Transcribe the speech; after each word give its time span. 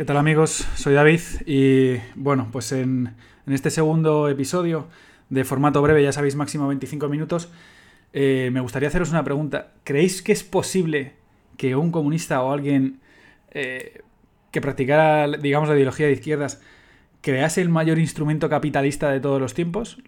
¿Qué 0.00 0.06
tal 0.06 0.16
amigos? 0.16 0.66
Soy 0.76 0.94
David 0.94 1.20
y 1.44 1.98
bueno, 2.14 2.48
pues 2.50 2.72
en, 2.72 3.16
este 3.46 3.68
segundo 3.68 4.30
episodio 4.30 4.88
de 5.28 5.44
formato 5.44 5.82
breve, 5.82 6.02
ya 6.02 6.10
sabéis, 6.10 6.36
máximo 6.36 6.66
25 6.68 7.06
minutos, 7.10 7.50
eh, 8.14 8.48
me 8.50 8.60
gustaría 8.60 8.88
haceros 8.88 9.10
una 9.10 9.24
pregunta. 9.24 9.74
¿Creéis 9.84 10.22
que 10.22 10.32
es 10.32 10.42
posible 10.42 11.16
que 11.58 11.76
un 11.76 11.92
comunista 11.92 12.40
o 12.42 12.50
alguien 12.50 13.00
eh, 13.50 14.00
que 14.50 14.62
practicara, 14.62 15.28
digamos, 15.28 15.68
la 15.68 15.74
ideología 15.74 16.06
de 16.06 16.12
izquierdas 16.12 16.62
crease 17.20 17.60
el 17.60 17.68
mayor 17.68 17.98
instrumento 17.98 18.48
capitalista 18.48 19.10
de 19.10 19.20
todos 19.20 19.38
los 19.38 19.52
tiempos? 19.52 19.98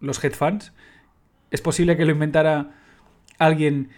Los 0.00 0.24
head 0.24 0.32
funds. 0.32 0.72
¿Es 1.52 1.60
posible 1.60 1.96
que 1.96 2.04
lo 2.04 2.10
inventara 2.10 2.72
alguien 3.38 3.90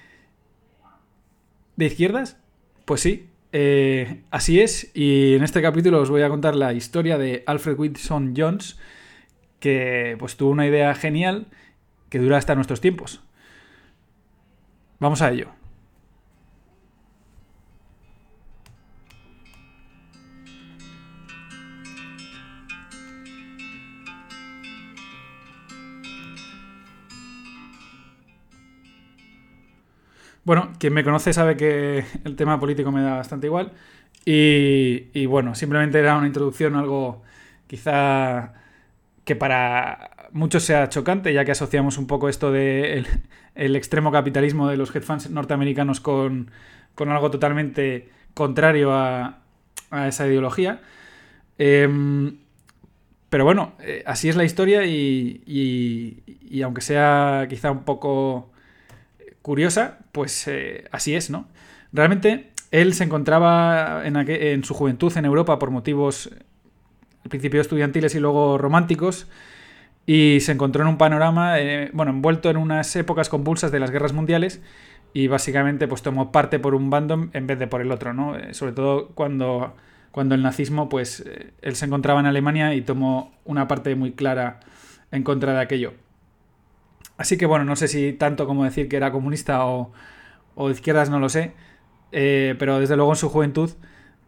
de 1.77 1.87
izquierdas? 1.87 2.37
Pues 2.85 3.01
sí, 3.01 3.31
eh, 3.53 4.23
así 4.31 4.61
es, 4.61 4.91
y 4.95 5.35
en 5.35 5.43
este 5.43 5.63
capítulo 5.63 6.01
os 6.01 6.11
voy 6.11 6.23
a 6.23 6.29
contar 6.29 6.57
la 6.57 6.73
historia 6.73 7.19
de 7.19 7.43
Alfred 7.47 7.79
Whitson 7.79 8.35
Jones, 8.37 8.79
que 9.61 10.17
pues 10.19 10.37
tuvo 10.37 10.51
una 10.51 10.67
idea 10.67 10.95
genial 10.95 11.47
que 12.09 12.19
dura 12.19 12.37
hasta 12.37 12.55
nuestros 12.55 12.81
tiempos. 12.81 13.23
Vamos 14.99 15.23
a 15.23 15.31
ello. 15.31 15.51
Bueno, 30.47 30.71
quien 30.79 30.95
me 30.95 31.03
conoce 31.03 31.33
sabe 31.33 31.57
que 31.57 32.05
el 32.25 32.37
tema 32.37 32.61
político 32.61 32.93
me 32.93 33.03
da 33.03 33.17
bastante 33.17 33.49
igual. 33.49 33.73
Y, 34.25 35.27
bueno, 35.27 35.57
simplemente 35.57 35.99
era 35.99 36.17
una 36.17 36.29
introducción, 36.29 36.77
algo 36.77 37.23
quizá 37.67 38.55
que 39.25 39.35
para 39.35 40.29
muchos 40.33 40.63
sea 40.63 40.89
chocante, 40.89 41.33
ya 41.33 41.45
que 41.45 41.51
asociamos 41.53 41.99
un 41.99 42.07
poco 42.07 42.29
esto 42.29 42.53
del 42.53 43.05
de 43.05 43.21
el 43.57 43.75
extremo 43.77 44.13
capitalismo 44.13 44.69
de 44.69 44.77
los 44.77 44.95
hedge 44.95 45.05
funds 45.05 45.31
norteamericanos 45.31 46.01
con, 46.01 46.51
algo 46.97 47.31
totalmente 47.33 48.09
contrario 48.35 48.93
a, 48.93 49.41
esa 50.07 50.29
ideología. 50.29 50.81
Em, 51.59 52.39
pero 53.31 53.45
bueno, 53.45 53.73
eh, 53.81 54.05
así 54.07 54.29
es 54.29 54.37
la 54.37 54.45
historia 54.45 54.85
y, 54.87 55.43
y, 55.47 56.63
aunque 56.63 56.83
sea 56.83 57.47
quizá 57.49 57.73
un 57.73 57.85
poco 57.85 58.53
curiosa, 59.47 59.99
pues 60.11 60.49
eh, 60.49 60.89
así 60.91 61.15
es, 61.15 61.31
¿no? 61.31 61.47
Realmente 61.93 62.51
él 62.73 62.95
se 62.95 63.05
encontraba 63.05 64.05
en, 64.05 64.65
su 64.65 64.75
juventud 64.75 65.17
en 65.17 65.25
Europa 65.25 65.61
por 65.61 65.71
motivos, 65.71 66.31
al 67.23 67.31
principio 67.31 67.61
estudiantiles 67.61 68.17
y 68.17 68.19
luego 68.19 68.59
románticos, 68.59 69.29
y 70.05 70.41
se 70.41 70.51
encontró 70.51 70.83
en 70.83 70.89
un 70.89 70.99
panorama, 70.99 71.61
eh, 71.61 71.91
bueno, 71.93 72.11
envuelto 72.11 72.51
en 72.51 72.57
unas 72.57 72.97
épocas 72.97 73.29
convulsas 73.29 73.71
de 73.71 73.79
las 73.79 73.93
guerras 73.93 74.13
mundiales, 74.13 74.61
y 75.13 75.29
básicamente 75.29 75.87
pues 75.87 76.03
tomó 76.03 76.33
parte 76.33 76.59
por 76.59 76.75
un 76.75 76.91
bando 76.91 77.29
en 77.33 77.47
vez 77.47 77.61
de 77.61 77.69
por 77.69 77.81
el 77.81 77.93
otro, 77.93 78.13
¿no? 78.13 78.35
Eh, 78.37 78.53
sobre 78.53 78.73
todo 78.73 79.11
cuando, 79.11 79.77
cuando 80.11 80.35
el 80.35 80.43
nazismo, 80.43 80.89
pues 80.89 81.25
él 81.63 81.77
se 81.77 81.85
encontraba 81.85 82.19
en 82.19 82.27
Alemania 82.27 82.75
y 82.75 82.83
tomó 82.83 83.33
una 83.45 83.69
parte 83.69 83.95
muy 83.95 84.11
clara 84.11 84.59
en 85.13 85.23
contra 85.23 85.53
de 85.53 85.61
aquello. 85.61 85.93
Así 87.17 87.39
que 87.39 87.47
bueno, 87.47 87.65
no 87.65 87.77
sé 87.77 87.89
si 87.89 88.13
tanto 88.13 88.47
como 88.47 88.65
decir 88.65 88.89
que 88.89 88.97
era 88.97 89.13
comunista 89.13 89.65
o, 89.67 89.93
de 90.57 90.73
izquierdas, 90.73 91.11
no 91.11 91.19
lo 91.19 91.29
sé. 91.29 91.53
Eh, 92.13 92.55
pero 92.59 92.79
desde 92.79 92.97
luego 92.97 93.13
en 93.13 93.17
su 93.17 93.29
juventud 93.29 93.71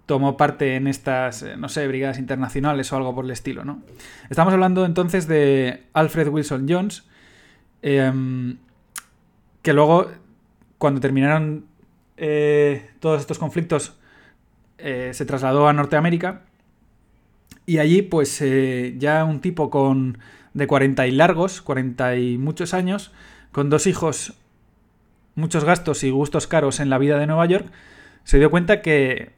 tomó 0.06 0.36
parte 0.36 0.76
en 0.76 0.86
estas, 0.86 1.42
eh, 1.42 1.56
no 1.56 1.68
sé, 1.68 1.86
brigadas 1.86 2.18
internacionales 2.18 2.92
o 2.92 2.96
algo 2.96 3.14
por 3.14 3.24
el 3.24 3.30
estilo, 3.30 3.64
¿no? 3.64 3.82
Estamos 4.30 4.52
hablando 4.52 4.86
entonces 4.86 5.28
de 5.28 5.84
Alfred 5.92 6.28
Wilson 6.28 6.66
Jones, 6.68 7.04
em, 7.82 8.56
que 9.62 9.72
luego, 9.72 10.10
cuando 10.78 11.00
terminaron 11.00 11.66
eh, 12.16 12.90
todos 13.00 13.20
estos 13.20 13.38
conflictos, 13.38 13.94
se 14.78 15.24
trasladó 15.26 15.66
a 15.66 15.72
Norteamérica 15.72 16.42
y 17.66 17.78
allí, 17.78 18.02
pues, 18.02 18.42
ya 18.96 19.24
un 19.24 19.40
tipo 19.40 19.70
con 19.70 20.18
de 20.54 20.66
40 20.66 21.06
y 21.06 21.10
largos, 21.12 21.62
40 21.62 22.16
y 22.16 22.38
muchos 22.38 22.74
años, 22.74 23.12
con 23.52 23.70
dos 23.70 23.86
hijos, 23.86 24.34
muchos 25.34 25.64
gastos 25.64 26.04
y 26.04 26.10
gustos 26.10 26.46
caros 26.46 26.80
en 26.80 26.90
la 26.90 26.98
vida 26.98 27.18
de 27.18 27.26
Nueva 27.26 27.46
York, 27.46 27.66
se 28.24 28.38
dio 28.38 28.50
cuenta 28.50 28.82
que, 28.82 29.32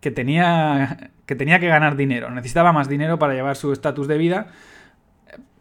que, 0.00 0.10
tenía, 0.10 1.10
que 1.26 1.34
tenía 1.34 1.60
que 1.60 1.68
ganar 1.68 1.96
dinero, 1.96 2.30
necesitaba 2.30 2.72
más 2.72 2.88
dinero 2.88 3.18
para 3.18 3.34
llevar 3.34 3.56
su 3.56 3.72
estatus 3.72 4.08
de 4.08 4.18
vida. 4.18 4.52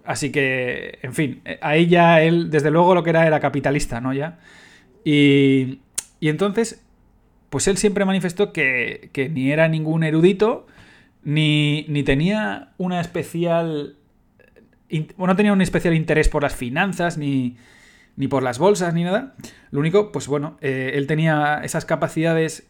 Así 0.05 0.31
que, 0.31 0.99
en 1.01 1.13
fin, 1.13 1.41
ahí 1.61 1.87
ya 1.87 2.21
él, 2.21 2.49
desde 2.49 2.71
luego 2.71 2.95
lo 2.95 3.03
que 3.03 3.11
era 3.11 3.27
era 3.27 3.39
capitalista, 3.39 4.01
¿no? 4.01 4.13
Ya. 4.13 4.39
Y, 5.03 5.81
y 6.19 6.29
entonces, 6.29 6.83
pues 7.49 7.67
él 7.67 7.77
siempre 7.77 8.05
manifestó 8.05 8.53
que, 8.53 9.09
que 9.13 9.29
ni 9.29 9.51
era 9.51 9.67
ningún 9.67 10.03
erudito, 10.03 10.65
ni, 11.23 11.85
ni 11.89 12.03
tenía 12.03 12.69
una 12.77 13.01
especial 13.01 13.97
no 15.17 15.35
tenía 15.35 15.53
un 15.53 15.61
especial 15.61 15.93
interés 15.93 16.29
por 16.29 16.43
las 16.43 16.55
finanzas 16.55 17.17
ni, 17.17 17.57
ni 18.19 18.27
por 18.27 18.43
las 18.43 18.59
bolsas 18.59 18.93
ni 18.93 19.03
nada. 19.03 19.33
Lo 19.71 19.79
único, 19.79 20.11
pues 20.11 20.27
bueno, 20.27 20.57
eh, 20.61 20.91
él 20.95 21.07
tenía 21.07 21.61
esas 21.63 21.85
capacidades 21.85 22.67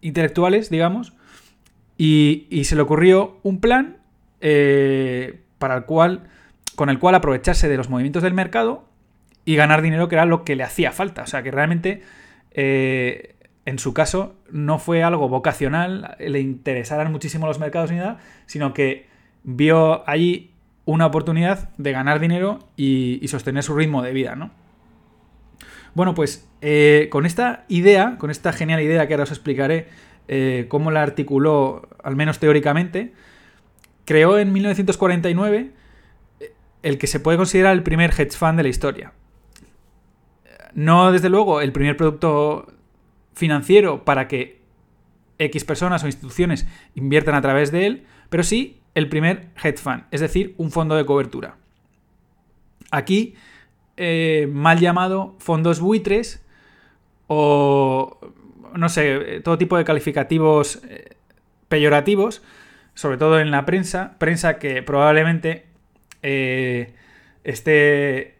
intelectuales, 0.00 0.70
digamos, 0.70 1.14
y, 1.96 2.48
se 2.64 2.74
le 2.74 2.82
ocurrió 2.82 3.38
un 3.44 3.60
plan 3.60 3.98
eh, 4.40 5.40
para 5.58 5.76
el 5.76 5.84
cual, 5.84 6.24
con 6.74 6.90
el 6.90 6.98
cual 6.98 7.14
aprovecharse 7.14 7.68
de 7.68 7.76
los 7.76 7.88
movimientos 7.90 8.24
del 8.24 8.34
mercado 8.34 8.88
y 9.44 9.54
ganar 9.54 9.82
dinero, 9.82 10.08
que 10.08 10.16
era 10.16 10.26
lo 10.26 10.44
que 10.44 10.56
le 10.56 10.64
hacía 10.64 10.90
falta. 10.90 11.22
O 11.22 11.26
sea, 11.26 11.44
que 11.44 11.52
realmente, 11.52 12.02
eh, 12.50 13.36
en 13.66 13.78
su 13.78 13.94
caso, 13.94 14.34
no 14.50 14.80
fue 14.80 15.04
algo 15.04 15.28
vocacional, 15.28 16.16
le 16.18 16.40
interesaran 16.40 17.12
muchísimo 17.12 17.46
los 17.46 17.60
mercados 17.60 17.92
ni 17.92 17.98
nada, 17.98 18.18
sino 18.46 18.74
que 18.74 19.06
vio 19.44 20.08
allí 20.08 20.51
una 20.84 21.06
oportunidad 21.06 21.70
de 21.76 21.92
ganar 21.92 22.20
dinero 22.20 22.58
y, 22.76 23.20
sostener 23.28 23.62
su 23.62 23.74
ritmo 23.74 24.02
de 24.02 24.12
vida, 24.12 24.34
¿no? 24.34 24.50
Bueno, 25.94 26.14
pues 26.14 26.48
eh, 26.60 27.08
con 27.10 27.26
esta 27.26 27.64
idea, 27.68 28.16
con 28.18 28.30
esta 28.30 28.52
genial 28.52 28.80
idea 28.80 29.06
que 29.06 29.14
ahora 29.14 29.24
os 29.24 29.30
explicaré 29.30 29.88
eh, 30.28 30.66
cómo 30.68 30.90
la 30.90 31.02
articuló, 31.02 31.88
al 32.02 32.16
menos 32.16 32.38
teóricamente, 32.38 33.12
creó 34.04 34.38
en 34.38 34.52
1949 34.52 35.70
eh, 36.40 36.52
el 36.82 36.98
que 36.98 37.06
se 37.06 37.20
puede 37.20 37.36
considerar 37.36 37.74
el 37.74 37.82
primer 37.82 38.10
hedge 38.10 38.32
fund 38.32 38.56
de 38.56 38.62
la 38.62 38.68
historia. 38.68 39.12
No, 40.74 41.12
desde 41.12 41.28
luego, 41.28 41.60
el 41.60 41.72
primer 41.72 41.96
producto 41.96 42.72
financiero 43.34 44.04
para 44.04 44.28
que 44.28 44.62
X 45.38 45.64
personas 45.64 46.02
o 46.04 46.06
instituciones 46.06 46.66
inviertan 46.94 47.34
a 47.34 47.42
través 47.42 47.70
de 47.72 47.86
él, 47.86 48.04
pero 48.30 48.42
sí 48.42 48.81
el 48.94 49.08
primer 49.08 49.48
hedge 49.62 49.78
fund, 49.78 50.04
es 50.10 50.20
decir, 50.20 50.54
un 50.58 50.70
fondo 50.70 50.94
de 50.96 51.06
cobertura. 51.06 51.56
Aquí, 52.90 53.34
eh, 53.96 54.48
mal 54.52 54.80
llamado 54.80 55.36
fondos 55.38 55.80
buitres 55.80 56.44
o, 57.26 58.18
no 58.74 58.88
sé, 58.88 59.40
todo 59.42 59.58
tipo 59.58 59.76
de 59.76 59.84
calificativos 59.84 60.82
eh, 60.88 61.16
peyorativos, 61.68 62.42
sobre 62.94 63.16
todo 63.16 63.40
en 63.40 63.50
la 63.50 63.64
prensa, 63.64 64.16
prensa 64.18 64.58
que 64.58 64.82
probablemente 64.82 65.66
eh, 66.22 66.94
esté 67.44 68.36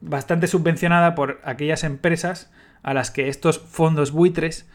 bastante 0.00 0.48
subvencionada 0.48 1.14
por 1.14 1.40
aquellas 1.44 1.84
empresas 1.84 2.52
a 2.82 2.94
las 2.94 3.10
que 3.10 3.28
estos 3.28 3.58
fondos 3.58 4.10
buitres 4.12 4.68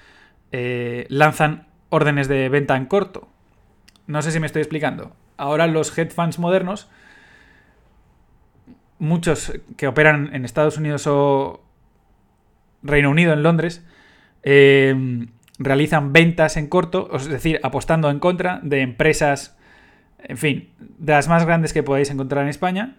lanzan 0.52 1.68
órdenes 1.90 2.28
de 2.28 2.50
venta 2.50 2.76
en 2.76 2.86
corto. 2.88 3.30
No 4.10 4.24
sé 4.24 4.32
si 4.32 4.40
me 4.40 4.48
estoy 4.48 4.64
explicando. 4.64 5.16
Ahora 5.38 5.68
los 5.68 5.96
hedge 5.96 6.10
funds 6.10 6.40
modernos, 6.40 6.90
muchos 8.98 9.54
que 9.78 9.88
operan 9.88 10.32
en 10.34 10.46
Estados 10.46 10.78
Unidos 10.78 11.06
o 11.06 11.64
Reino 12.82 13.12
Unido, 13.12 13.34
en 13.34 13.44
Londres, 13.44 13.86
eh, 14.42 15.28
realizan 15.60 16.12
ventas 16.12 16.58
en 16.58 16.66
corto, 16.70 17.12
es 17.14 17.28
decir, 17.28 17.60
apostando 17.62 18.10
en 18.10 18.18
contra 18.18 18.60
de 18.64 18.82
empresas, 18.82 19.56
en 20.24 20.40
fin, 20.40 20.70
de 20.80 21.14
las 21.14 21.28
más 21.28 21.46
grandes 21.46 21.72
que 21.72 21.84
podéis 21.84 22.10
encontrar 22.10 22.42
en 22.42 22.50
España, 22.50 22.98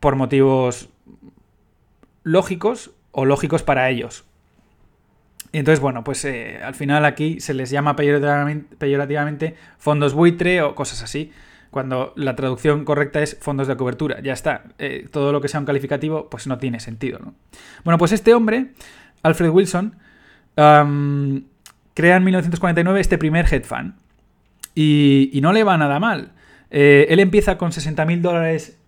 por 0.00 0.16
motivos 0.16 0.90
lógicos 2.24 2.90
o 3.10 3.24
lógicos 3.24 3.62
para 3.62 3.88
ellos. 3.88 4.26
Entonces, 5.52 5.80
bueno, 5.80 6.04
pues 6.04 6.24
eh, 6.24 6.60
al 6.62 6.74
final 6.74 7.04
aquí 7.04 7.40
se 7.40 7.54
les 7.54 7.70
llama 7.70 7.96
peyorativamente, 7.96 9.56
fondos 9.78 10.14
buitre 10.14 10.62
o 10.62 10.74
cosas 10.74 11.02
así, 11.02 11.32
cuando 11.70 12.12
la 12.16 12.36
traducción 12.36 12.84
correcta 12.84 13.20
es 13.20 13.36
fondos 13.40 13.66
de 13.66 13.76
cobertura. 13.76 14.20
Ya 14.20 14.32
está. 14.32 14.64
Eh, 14.78 15.08
todo 15.10 15.32
lo 15.32 15.40
que 15.40 15.48
sea 15.48 15.60
un 15.60 15.66
calificativo, 15.66 16.28
pues 16.30 16.46
no 16.46 16.58
tiene 16.58 16.78
sentido, 16.80 17.18
¿no? 17.18 17.34
Bueno, 17.84 17.98
pues 17.98 18.12
este 18.12 18.34
hombre, 18.34 18.72
Alfred 19.22 19.50
Wilson, 19.50 19.96
crea 20.54 22.16
en 22.16 22.24
1949 22.24 23.00
este 23.00 23.18
primer 23.18 23.46
hedge 23.46 23.64
fund. 23.64 23.94
Y, 24.74 25.38
no 25.42 25.52
le 25.52 25.64
va 25.64 25.76
nada 25.76 25.98
mal. 25.98 26.32
Eh, 26.70 27.06
él 27.10 27.20
empieza 27.20 27.58
con 27.58 27.72
60.000 27.72 28.20
dólares 28.20 28.78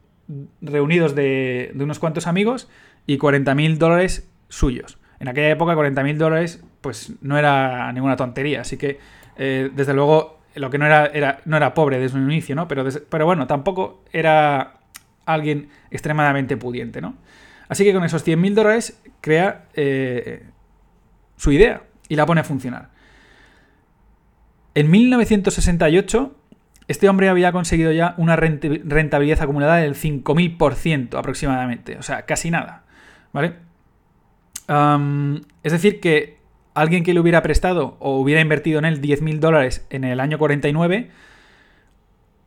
reunidos 0.60 1.14
de, 1.14 1.72
unos 1.74 1.98
cuantos 1.98 2.26
amigos 2.26 2.68
y 3.06 3.18
40.000 3.18 3.76
dólares 3.78 4.28
suyos. 4.48 4.98
En 5.22 5.28
aquella 5.28 5.50
época 5.50 5.76
40.000 5.76 6.16
dólares 6.16 6.64
pues 6.80 7.12
no 7.20 7.38
era 7.38 7.92
ninguna 7.92 8.16
tontería, 8.16 8.62
así 8.62 8.76
que 8.76 8.98
eh, 9.36 9.70
desde 9.72 9.94
luego 9.94 10.40
lo 10.56 10.68
que 10.68 10.78
no 10.78 10.86
era, 10.86 11.40
no 11.44 11.56
era 11.56 11.74
pobre 11.74 12.00
desde 12.00 12.18
un 12.18 12.28
inicio, 12.28 12.56
¿no? 12.56 12.66
Pero, 12.66 12.84
pero 13.08 13.24
bueno, 13.24 13.46
tampoco 13.46 14.02
era 14.12 14.80
alguien 15.24 15.68
extremadamente 15.92 16.56
pudiente, 16.56 17.00
¿no? 17.00 17.14
Así 17.68 17.84
que 17.84 17.94
con 17.94 18.02
esos 18.02 18.26
100.000 18.26 18.54
dólares 18.54 19.00
crea 19.20 19.66
eh, 19.74 20.42
su 21.36 21.52
idea 21.52 21.84
y 22.08 22.16
la 22.16 22.26
pone 22.26 22.40
a 22.40 22.44
funcionar. 22.44 22.88
En 24.74 24.90
1968, 24.90 26.34
este 26.88 27.08
hombre 27.08 27.28
había 27.28 27.52
conseguido 27.52 27.92
ya 27.92 28.16
una 28.16 28.34
rentabilidad 28.34 29.40
acumulada 29.40 29.76
del 29.76 29.94
5.000% 29.94 31.16
aproximadamente, 31.16 31.96
o 31.96 32.02
sea, 32.02 32.22
casi 32.22 32.50
nada, 32.50 32.82
¿vale? 33.32 33.70
Es 34.68 35.72
decir, 35.72 36.00
que 36.00 36.38
alguien 36.74 37.04
que 37.04 37.14
le 37.14 37.20
hubiera 37.20 37.42
prestado 37.42 37.96
o 37.98 38.18
hubiera 38.18 38.40
invertido 38.40 38.78
en 38.78 38.84
él 38.84 39.00
10.000 39.00 39.38
dólares 39.38 39.86
en 39.90 40.04
el 40.04 40.20
año 40.20 40.38
49, 40.38 41.10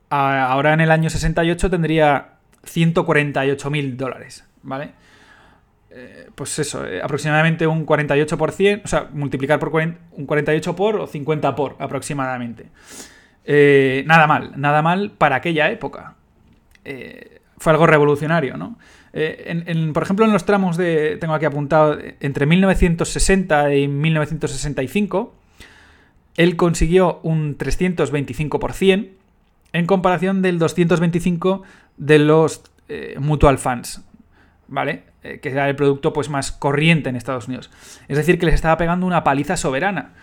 ahora 0.10 0.74
en 0.74 0.82
el 0.82 0.92
año 0.92 1.10
68 1.10 1.70
tendría 1.70 2.36
148.000 2.64 3.96
dólares, 3.96 4.46
¿vale? 4.64 4.92
Eh, 5.98 6.30
pues 6.36 6.60
eso, 6.60 6.86
eh, 6.86 7.02
aproximadamente 7.02 7.66
un 7.66 7.86
48%, 7.86 8.82
o 8.84 8.88
sea, 8.88 9.08
multiplicar 9.14 9.60
por 9.60 9.74
un 9.74 10.26
48 10.26 10.76
por 10.76 10.98
o 10.98 11.08
50 11.08 11.56
por 11.56 11.78
aproximadamente. 11.80 12.66
Eh, 13.46 14.04
nada 14.06 14.28
mal, 14.28 14.52
nada 14.58 14.82
mal 14.82 15.12
para 15.12 15.38
aquella 15.38 15.70
época. 15.70 16.16
fue 17.58 17.72
algo 17.72 17.88
revolucionario, 17.88 18.58
¿no? 18.58 18.78
Por 19.94 20.04
ejemplo, 20.04 20.26
en 20.26 20.34
los 20.34 20.46
tramos 20.46 20.78
de, 20.78 21.18
tengo 21.18 21.34
aquí 21.34 21.46
apuntado, 21.46 21.98
entre 22.20 22.46
1960 22.46 23.76
y 23.76 23.88
1965, 23.88 25.34
él 26.36 26.56
consiguió 26.58 27.20
un 27.24 27.58
325% 27.58 29.10
en 29.74 29.86
comparación 29.86 30.42
del 30.42 30.60
225 30.60 31.64
de 31.98 32.20
los 32.20 32.64
mutual 33.20 33.58
funds, 33.58 34.04
¿vale? 34.68 35.04
Eh, 35.26 35.40
que 35.40 35.50
era 35.50 35.68
el 35.68 35.76
producto 35.76 36.14
pues, 36.14 36.30
más 36.30 36.52
corriente 36.52 37.10
en 37.10 37.16
Estados 37.16 37.48
Unidos. 37.48 37.72
Es 38.08 38.16
decir, 38.16 38.38
que 38.38 38.46
les 38.46 38.54
estaba 38.54 38.78
pegando 38.78 39.08
una 39.08 39.24
paliza 39.24 39.58
soberana. 39.58 40.14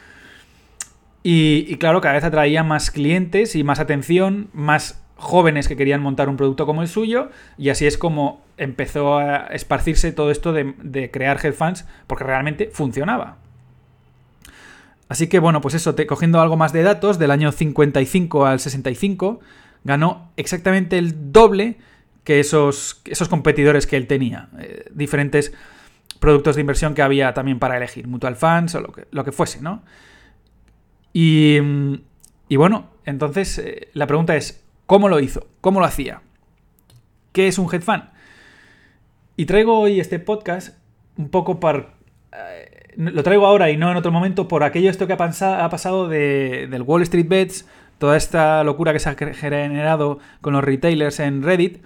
Y, 1.25 1.77
claro, 1.77 2.01
cada 2.01 2.15
vez 2.15 2.25
atraía 2.25 2.63
más 2.63 2.91
clientes 2.91 3.57
y 3.57 3.65
más 3.65 3.81
atención, 3.81 4.49
más 4.53 5.02
jóvenes 5.23 5.69
que 5.69 5.77
querían 5.77 6.03
montar 6.03 6.29
un 6.29 6.37
producto 6.37 6.67
como 6.67 6.83
el 6.83 6.89
suyo, 6.89 7.31
y 7.57 7.69
así 7.69 7.87
es 7.87 7.97
como 7.97 8.43
empezó 8.57 9.19
a 9.19 9.47
esparcirse 9.47 10.11
todo 10.11 10.33
esto 10.33 10.53
de, 10.53 11.11
crear 11.13 11.39
headfans, 11.43 11.87
porque 12.09 12.25
realmente 12.25 12.71
funcionaba. 12.73 13.39
Así 15.09 15.29
que 15.29 15.39
bueno, 15.39 15.61
pues 15.61 15.75
eso, 15.75 15.95
te, 15.95 16.07
cogiendo 16.07 16.41
algo 16.41 16.57
más 16.57 16.73
de 16.73 16.83
datos, 16.83 17.21
del 17.21 17.31
año 17.31 17.53
55 17.53 18.47
al 18.47 18.59
65, 18.59 19.41
ganó 19.85 20.33
exactamente 20.37 20.99
el 20.99 21.33
doble 21.33 21.77
que 22.25 22.41
esos, 22.41 23.01
esos 23.05 23.29
competidores 23.29 23.87
que 23.87 23.97
él 23.97 24.09
tenía. 24.09 24.49
Eh, 24.59 24.87
diferentes 24.93 25.53
productos 26.19 26.57
de 26.57 26.63
inversión 26.63 26.95
que 26.95 27.03
había 27.03 27.33
también 27.33 27.61
para 27.61 27.77
elegir, 27.77 28.09
mutual 28.09 28.35
funds 28.35 28.75
o 28.75 28.81
lo 29.11 29.25
que, 29.25 29.33
fuese, 29.33 29.61
¿no? 29.61 29.83
Y, 31.13 31.59
y 32.49 32.57
bueno, 32.57 32.89
entonces 33.05 33.59
eh, 33.59 33.89
la 33.93 34.07
pregunta 34.07 34.37
es, 34.37 34.62
¿cómo 34.93 35.09
lo 35.09 35.21
hizo? 35.21 35.47
¿Cómo 35.63 35.81
lo 35.81 35.87
hacía? 35.87 36.21
¿Qué 37.33 37.49
es 37.49 37.57
un 37.59 37.71
fund? 37.71 38.11
Y 39.37 39.47
traigo 39.47 39.79
hoy 39.79 39.99
este 40.01 40.19
podcast 40.19 40.77
un 41.17 41.31
poco 41.31 41.61
para... 41.61 41.95
Eh, 42.31 42.93
lo 42.97 43.23
traigo 43.23 43.47
ahora 43.47 43.71
y 43.71 43.79
no 43.79 43.91
en 43.91 43.97
otro 43.97 44.13
momento 44.13 44.49
por 44.49 44.65
aquello 44.65 44.91
esto 44.91 45.07
que 45.07 45.15
ha, 45.15 45.17
pasado, 45.17 46.09
de, 46.09 46.69
del 46.71 46.83
Wall 46.83 47.01
Street 47.01 47.27
Bets, 47.27 47.67
toda 47.97 48.19
esta 48.19 48.63
locura 48.65 48.93
que 48.93 48.99
se 48.99 49.09
ha 49.09 49.15
generado 49.15 50.19
con 50.43 50.53
los 50.53 50.63
retailers 50.63 51.21
en 51.21 51.43
Reddit 51.43 51.83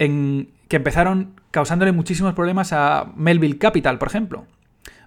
en, 0.00 0.48
que 0.66 0.74
empezaron 0.74 1.40
causándole 1.52 1.92
muchísimos 1.92 2.34
problemas 2.34 2.72
a 2.72 3.12
Melville 3.14 3.58
Capital, 3.58 3.98
por 3.98 4.08
ejemplo. 4.08 4.44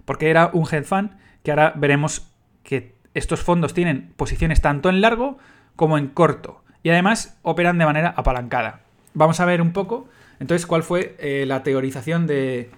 Porque 0.06 0.30
era 0.30 0.48
un 0.54 0.64
hedge 0.64 1.10
que 1.42 1.50
ahora 1.50 1.74
veremos 1.76 2.32
que 2.62 2.94
estos 3.12 3.42
fondos 3.42 3.74
tienen 3.74 4.14
posiciones 4.16 4.62
tanto 4.62 4.88
en 4.88 5.02
largo 5.02 5.36
como 5.76 5.98
en 5.98 6.06
corto. 6.06 6.62
Y 6.88 6.90
además 6.90 7.36
operan 7.42 7.76
de 7.76 7.84
manera 7.84 8.14
apalancada. 8.16 8.80
Vamos 9.12 9.40
a 9.40 9.44
ver 9.44 9.60
un 9.60 9.74
poco 9.74 10.08
entonces 10.40 10.66
cuál 10.66 10.82
fue 10.82 11.16
eh, 11.18 11.44
la 11.46 11.62
teorización 11.62 12.26
de, 12.26 12.70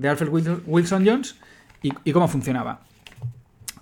Alfred 0.00 0.28
Wilson 0.66 1.04
Jones 1.04 1.36
y, 1.82 1.92
y 2.04 2.12
cómo 2.12 2.28
funcionaba. 2.28 2.82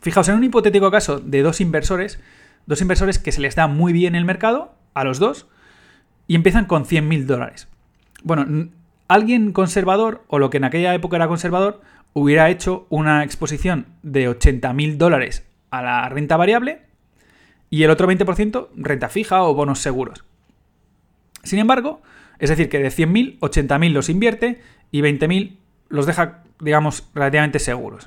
Fijaos, 0.00 0.26
en 0.30 0.36
un 0.36 0.44
hipotético 0.44 0.90
caso 0.90 1.18
de 1.18 1.42
dos 1.42 1.60
inversores, 1.60 2.18
dos 2.64 2.80
inversores 2.80 3.18
que 3.18 3.30
se 3.30 3.42
les 3.42 3.56
da 3.56 3.66
muy 3.66 3.92
bien 3.92 4.14
el 4.14 4.24
mercado, 4.24 4.72
a 4.94 5.04
los 5.04 5.18
dos, 5.18 5.46
y 6.26 6.34
empiezan 6.34 6.64
con 6.64 6.86
100.000 6.86 7.26
dólares. 7.26 7.68
Bueno, 8.22 8.70
alguien 9.06 9.52
conservador, 9.52 10.24
o 10.28 10.38
lo 10.38 10.48
que 10.48 10.56
en 10.56 10.64
aquella 10.64 10.94
época 10.94 11.16
era 11.16 11.28
conservador, 11.28 11.82
hubiera 12.14 12.48
hecho 12.48 12.86
una 12.88 13.22
exposición 13.22 13.84
de 14.02 14.30
80.000 14.30 14.96
dólares 14.96 15.44
a 15.70 15.82
la 15.82 16.08
renta 16.08 16.38
variable 16.38 16.87
y 17.70 17.82
el 17.82 17.90
otro 17.90 18.08
20% 18.08 18.68
renta 18.76 19.08
fija 19.08 19.42
o 19.42 19.54
bonos 19.54 19.80
seguros. 19.80 20.24
Sin 21.42 21.58
embargo, 21.58 22.02
es 22.38 22.50
decir, 22.50 22.68
que 22.68 22.78
de 22.78 22.88
100.000, 22.88 23.38
80.000 23.40 23.92
los 23.92 24.08
invierte 24.08 24.60
y 24.90 25.00
20.000 25.00 25.56
los 25.88 26.06
deja, 26.06 26.42
digamos, 26.60 27.08
relativamente 27.14 27.58
seguros. 27.58 28.04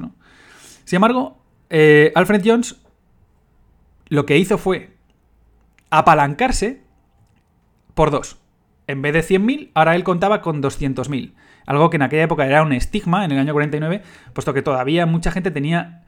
Sin 0.85 0.97
embargo, 0.97 1.37
eh, 1.69 2.11
Alfred 2.15 2.41
Jones 2.45 2.77
lo 4.07 4.25
que 4.25 4.37
hizo 4.37 4.57
fue 4.57 4.91
apalancarse 5.89 6.81
por 7.93 8.11
dos. 8.11 8.37
En 8.87 9.01
vez 9.01 9.13
de 9.13 9.21
100.000, 9.21 9.71
ahora 9.73 9.95
él 9.95 10.03
contaba 10.03 10.41
con 10.41 10.61
200.000. 10.61 11.33
Algo 11.65 11.89
que 11.89 11.95
en 11.97 12.01
aquella 12.01 12.23
época 12.23 12.45
era 12.45 12.63
un 12.63 12.73
estigma, 12.73 13.23
en 13.23 13.31
el 13.31 13.39
año 13.39 13.53
49, 13.53 14.01
puesto 14.33 14.53
que 14.53 14.61
todavía 14.61 15.05
mucha 15.05 15.31
gente 15.31 15.51
tenía 15.51 16.03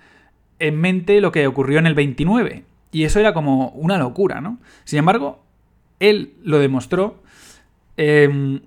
en 0.59 0.79
mente 0.79 1.21
lo 1.21 1.31
que 1.31 1.47
ocurrió 1.47 1.79
en 1.79 1.87
el 1.87 1.93
29. 1.93 2.65
Y 2.93 3.03
eso 3.03 3.19
era 3.19 3.33
como 3.33 3.69
una 3.69 3.97
locura, 3.97 4.39
¿no? 4.39 4.59
Sin 4.85 4.99
embargo, 4.99 5.43
él 5.99 6.35
lo 6.43 6.59
demostró 6.59 7.23
em, 7.97 8.61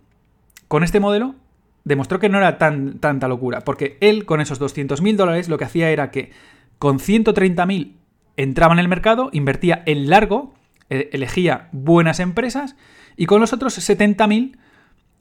con 0.68 0.83
este 0.83 1.00
modelo, 1.00 1.37
demostró 1.85 2.18
que 2.18 2.28
no 2.28 2.38
era 2.38 2.59
tan, 2.59 2.99
tanta 2.99 3.28
locura, 3.28 3.61
porque 3.61 3.97
él 4.00 4.26
con 4.26 4.40
esos 4.40 4.61
200.000 4.61 5.14
dólares 5.16 5.49
lo 5.49 5.59
que 5.59 5.64
hacía 5.64 5.90
era 5.90 6.11
que 6.11 6.33
con 6.78 6.99
130.000 6.99 7.92
entraba 8.37 8.75
en 8.75 8.80
el 8.80 8.88
mercado, 8.88 9.30
invertía 9.33 9.85
en 9.87 10.11
largo, 10.11 10.54
e, 10.90 11.09
elegía 11.12 11.68
buenas 11.71 12.18
empresas 12.18 12.75
y 13.16 13.26
con 13.26 13.40
los 13.40 13.52
otros 13.52 13.78
70.000 13.78 14.59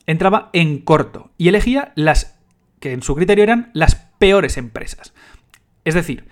entraba 0.08 0.50
en 0.52 0.80
corto 0.80 1.30
y 1.38 1.48
elegía 1.48 1.92
las 1.94 2.40
que 2.80 2.92
en 2.92 3.04
su 3.04 3.16
criterio 3.16 3.44
eran 3.44 3.70
las 3.74 3.96
peores 4.18 4.58
empresas. 4.58 5.14
Es 5.84 5.94
decir, 5.94 6.28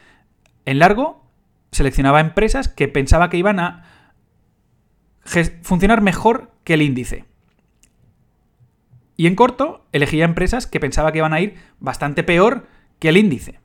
en 0.66 0.80
largo 0.80 1.23
seleccionaba 1.74 2.20
empresas 2.20 2.68
que 2.68 2.88
pensaba 2.88 3.30
que 3.30 3.38
iban 3.38 3.60
a 3.60 3.86
funcionar 5.62 6.02
mejor 6.02 6.52
que 6.64 6.74
el 6.74 6.82
índice. 6.82 7.26
Y 9.16 9.28
en 9.28 9.36
corto 9.36 9.86
elegía 9.92 10.26
empresas 10.26 10.68
que 10.68 10.80
pensaba 10.80 11.12
que 11.12 11.20
iban 11.20 11.34
a 11.34 11.42
ir 11.42 11.56
bastante 11.80 12.24
peor 12.24 12.68
que 13.00 13.10
el 13.10 13.18
índice. 13.18 13.60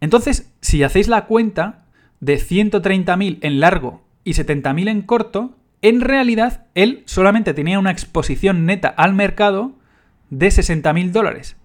Entonces, 0.00 0.52
si 0.60 0.82
hacéis 0.82 1.08
la 1.08 1.26
cuenta 1.26 1.86
de 2.20 2.36
130.000 2.36 3.38
en 3.40 3.60
largo 3.60 4.02
y 4.24 4.32
70.000 4.32 4.88
en 4.88 5.02
corto, 5.02 5.56
en 5.82 6.00
realidad 6.00 6.66
él 6.74 7.02
solamente 7.06 7.54
tenía 7.54 7.78
una 7.78 7.90
exposición 7.90 8.66
neta 8.66 8.88
al 8.88 9.14
mercado 9.14 9.72
de 10.28 10.48
60.000 10.48 11.10
dólares. 11.10 11.56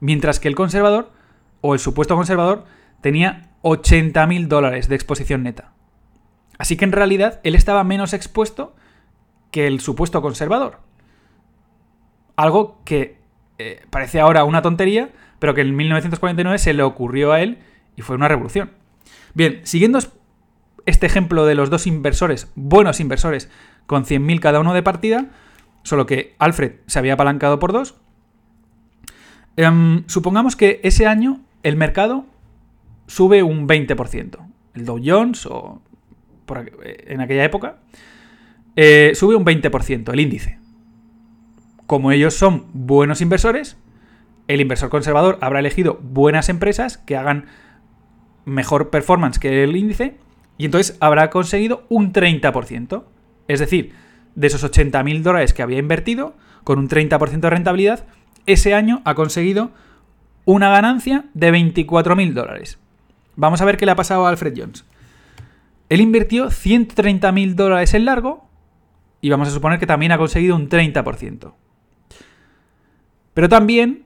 Mientras 0.00 0.40
que 0.40 0.48
el 0.48 0.54
conservador, 0.54 1.12
o 1.60 1.74
el 1.74 1.80
supuesto 1.80 2.16
conservador, 2.16 2.64
tenía 3.00 3.53
80.000 3.64 4.46
dólares 4.46 4.88
de 4.88 4.94
exposición 4.94 5.42
neta. 5.42 5.72
Así 6.58 6.76
que 6.76 6.84
en 6.84 6.92
realidad 6.92 7.40
él 7.42 7.54
estaba 7.54 7.82
menos 7.82 8.12
expuesto 8.12 8.76
que 9.50 9.66
el 9.66 9.80
supuesto 9.80 10.22
conservador. 10.22 10.80
Algo 12.36 12.80
que 12.84 13.18
eh, 13.58 13.82
parece 13.90 14.20
ahora 14.20 14.44
una 14.44 14.62
tontería, 14.62 15.10
pero 15.38 15.54
que 15.54 15.62
en 15.62 15.74
1949 15.74 16.58
se 16.58 16.74
le 16.74 16.82
ocurrió 16.82 17.32
a 17.32 17.40
él 17.40 17.58
y 17.96 18.02
fue 18.02 18.16
una 18.16 18.28
revolución. 18.28 18.70
Bien, 19.32 19.60
siguiendo 19.64 19.98
este 20.86 21.06
ejemplo 21.06 21.46
de 21.46 21.54
los 21.54 21.70
dos 21.70 21.86
inversores, 21.86 22.52
buenos 22.54 23.00
inversores, 23.00 23.50
con 23.86 24.04
100.000 24.04 24.40
cada 24.40 24.60
uno 24.60 24.74
de 24.74 24.82
partida, 24.82 25.30
solo 25.82 26.06
que 26.06 26.34
Alfred 26.38 26.72
se 26.86 26.98
había 26.98 27.14
apalancado 27.14 27.58
por 27.58 27.72
dos, 27.72 27.96
em, 29.56 30.04
supongamos 30.06 30.56
que 30.56 30.80
ese 30.82 31.06
año 31.06 31.40
el 31.62 31.76
mercado 31.76 32.26
sube 33.06 33.42
un 33.42 33.68
20%. 33.68 34.38
El 34.74 34.84
Dow 34.84 35.00
Jones, 35.02 35.46
o 35.46 35.82
en 37.06 37.20
aquella 37.20 37.44
época, 37.44 37.78
eh, 38.76 39.12
sube 39.14 39.36
un 39.36 39.44
20% 39.44 40.12
el 40.12 40.20
índice. 40.20 40.58
Como 41.86 42.12
ellos 42.12 42.34
son 42.34 42.66
buenos 42.72 43.20
inversores, 43.20 43.76
el 44.48 44.60
inversor 44.60 44.90
conservador 44.90 45.38
habrá 45.40 45.60
elegido 45.60 45.98
buenas 46.02 46.48
empresas 46.48 46.98
que 46.98 47.16
hagan 47.16 47.46
mejor 48.44 48.90
performance 48.90 49.38
que 49.38 49.64
el 49.64 49.76
índice 49.76 50.16
y 50.58 50.66
entonces 50.66 50.96
habrá 51.00 51.30
conseguido 51.30 51.84
un 51.88 52.12
30%. 52.12 53.04
Es 53.48 53.60
decir, 53.60 53.92
de 54.34 54.46
esos 54.46 54.64
80.000 54.64 55.22
dólares 55.22 55.52
que 55.52 55.62
había 55.62 55.78
invertido, 55.78 56.34
con 56.64 56.78
un 56.78 56.88
30% 56.88 57.40
de 57.40 57.50
rentabilidad, 57.50 58.06
ese 58.46 58.74
año 58.74 59.02
ha 59.04 59.14
conseguido 59.14 59.70
una 60.44 60.70
ganancia 60.70 61.26
de 61.34 61.52
24.000 61.52 62.32
dólares. 62.32 62.78
Vamos 63.36 63.60
a 63.60 63.64
ver 63.64 63.76
qué 63.76 63.86
le 63.86 63.92
ha 63.92 63.96
pasado 63.96 64.26
a 64.26 64.30
Alfred 64.30 64.54
Jones. 64.56 64.84
Él 65.88 66.00
invirtió 66.00 66.46
130.000 66.46 67.54
dólares 67.54 67.94
en 67.94 68.04
largo 68.04 68.48
y 69.20 69.30
vamos 69.30 69.48
a 69.48 69.52
suponer 69.52 69.78
que 69.78 69.86
también 69.86 70.12
ha 70.12 70.18
conseguido 70.18 70.56
un 70.56 70.68
30%. 70.68 71.54
Pero 73.34 73.48
también, 73.48 74.04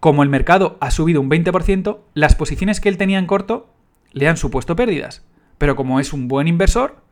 como 0.00 0.22
el 0.22 0.28
mercado 0.28 0.76
ha 0.80 0.90
subido 0.90 1.20
un 1.20 1.30
20%, 1.30 1.98
las 2.14 2.34
posiciones 2.34 2.80
que 2.80 2.88
él 2.88 2.98
tenía 2.98 3.18
en 3.18 3.26
corto 3.26 3.72
le 4.12 4.28
han 4.28 4.36
supuesto 4.36 4.76
pérdidas. 4.76 5.24
Pero 5.58 5.76
como 5.76 6.00
es 6.00 6.12
un 6.12 6.28
buen 6.28 6.48
inversor, 6.48 7.02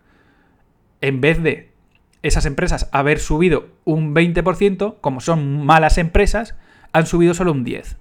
en 1.01 1.21
vez 1.21 1.43
de 1.43 1.73
esas 2.23 2.47
empresas 2.47 2.89
haber 2.93 3.19
subido 3.19 3.69
un 3.85 4.15
20%, 4.15 4.97
como 5.01 5.21
son 5.21 5.65
malas 5.65 5.99
empresas, 5.99 6.55
han 6.93 7.07
subido 7.07 7.35
solo 7.35 7.53
un 7.53 7.65
10%. 7.65 7.97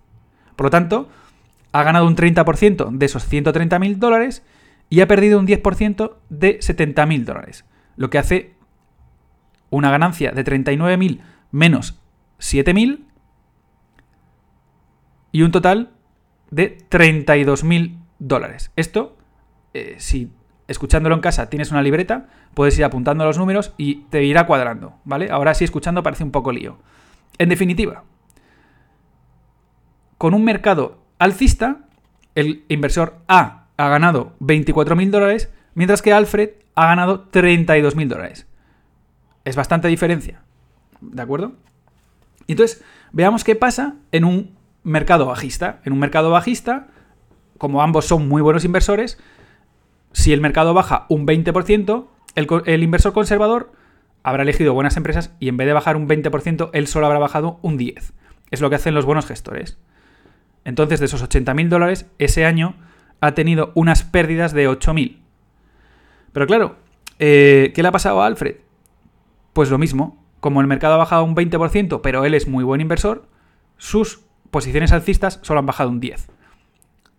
Por 0.55 0.67
lo 0.67 0.69
tanto, 0.69 1.09
ha 1.73 1.83
ganado 1.83 2.07
un 2.07 2.15
30% 2.15 2.91
de 2.91 3.05
esos 3.05 3.29
130.000 3.29 3.97
dólares 3.97 4.45
y 4.89 5.01
ha 5.01 5.07
perdido 5.07 5.39
un 5.39 5.47
10% 5.47 6.15
de 6.29 6.59
70.000 6.59 7.25
dólares. 7.25 7.65
Lo 7.95 8.09
que 8.09 8.19
hace 8.19 8.53
una 9.71 9.89
ganancia 9.89 10.31
de 10.31 10.45
39.000 10.45 11.19
menos 11.51 11.99
7.000 12.39 13.03
y 15.31 15.41
un 15.41 15.51
total 15.51 15.93
de 16.51 16.77
32.000 16.89 17.97
dólares. 18.19 18.71
Esto, 18.75 19.17
eh, 19.73 19.95
si 19.97 20.31
escuchándolo 20.67 21.15
en 21.15 21.21
casa 21.21 21.49
tienes 21.49 21.71
una 21.71 21.81
libreta, 21.81 22.27
puedes 22.53 22.77
ir 22.77 22.85
apuntando 22.85 23.25
los 23.25 23.39
números 23.39 23.73
y 23.77 24.03
te 24.11 24.23
irá 24.23 24.45
cuadrando, 24.45 24.99
¿vale? 25.05 25.29
Ahora 25.31 25.55
sí 25.55 25.63
escuchando 25.63 26.03
parece 26.03 26.23
un 26.23 26.31
poco 26.31 26.51
lío. 26.51 26.77
En 27.39 27.49
definitiva, 27.49 28.03
con 30.19 30.35
un 30.35 30.43
mercado 30.43 31.02
alcista, 31.19 31.87
el 32.35 32.63
inversor 32.69 33.17
A 33.27 33.67
ha 33.77 33.89
ganado 33.89 34.35
24.000 34.39 35.09
dólares, 35.09 35.49
mientras 35.73 36.01
que 36.01 36.13
Alfred 36.13 36.51
ha 36.75 36.87
ganado 36.87 37.29
32.000 37.31 38.07
dólares. 38.07 38.47
Es 39.45 39.55
bastante 39.55 39.87
diferencia, 39.87 40.41
¿de 41.01 41.21
acuerdo? 41.21 41.53
Entonces, 42.47 42.83
veamos 43.11 43.43
qué 43.43 43.55
pasa 43.55 43.95
en 44.11 44.25
un 44.25 44.55
mercado 44.83 45.25
bajista. 45.25 45.79
En 45.85 45.93
un 45.93 45.99
mercado 45.99 46.29
bajista, 46.29 46.87
como 47.57 47.81
ambos 47.81 48.05
son 48.05 48.27
muy 48.27 48.41
buenos 48.41 48.65
inversores, 48.65 49.17
si 50.11 50.33
el 50.33 50.41
mercado 50.41 50.73
baja 50.73 51.05
un 51.09 51.25
20%, 51.25 52.07
el, 52.35 52.83
inversor 52.83 53.13
conservador 53.13 53.71
habrá 54.21 54.43
elegido 54.43 54.73
buenas 54.73 54.97
empresas 54.97 55.33
y 55.39 55.49
en 55.49 55.57
vez 55.57 55.67
de 55.67 55.73
bajar 55.73 55.97
un 55.97 56.07
20%, 56.07 56.69
él 56.73 56.87
solo 56.87 57.07
habrá 57.07 57.19
bajado 57.19 57.59
un 57.61 57.77
10%. 57.77 58.11
Es 58.51 58.61
lo 58.61 58.69
que 58.69 58.75
hacen 58.75 58.93
los 58.93 59.05
buenos 59.05 59.25
gestores. 59.25 59.79
Entonces, 60.65 60.99
de 60.99 61.07
esos 61.07 61.23
80.000 61.23 61.67
dólares, 61.67 62.07
ese 62.19 62.45
año 62.45 62.75
ha 63.19 63.33
tenido 63.33 63.71
unas 63.75 64.03
pérdidas 64.03 64.53
de 64.53 64.69
8.000. 64.69 65.19
Pero 66.31 66.47
claro, 66.47 66.75
eh, 67.19 67.71
¿qué 67.75 67.81
le 67.81 67.87
ha 67.87 67.91
pasado 67.91 68.21
a 68.21 68.25
Alfred? 68.25 68.57
Pues 69.53 69.69
lo 69.69 69.77
mismo. 69.77 70.23
Como 70.39 70.59
el 70.59 70.67
mercado 70.67 70.95
ha 70.95 70.97
bajado 70.97 71.23
un 71.23 71.35
20%, 71.35 72.01
pero 72.01 72.25
él 72.25 72.33
es 72.33 72.47
muy 72.47 72.65
buen 72.65 72.81
inversor, 72.81 73.27
sus 73.77 74.25
posiciones 74.51 74.91
alcistas 74.91 75.39
solo 75.41 75.59
han 75.59 75.65
bajado 75.65 75.89
un 75.89 76.01
10. 76.01 76.29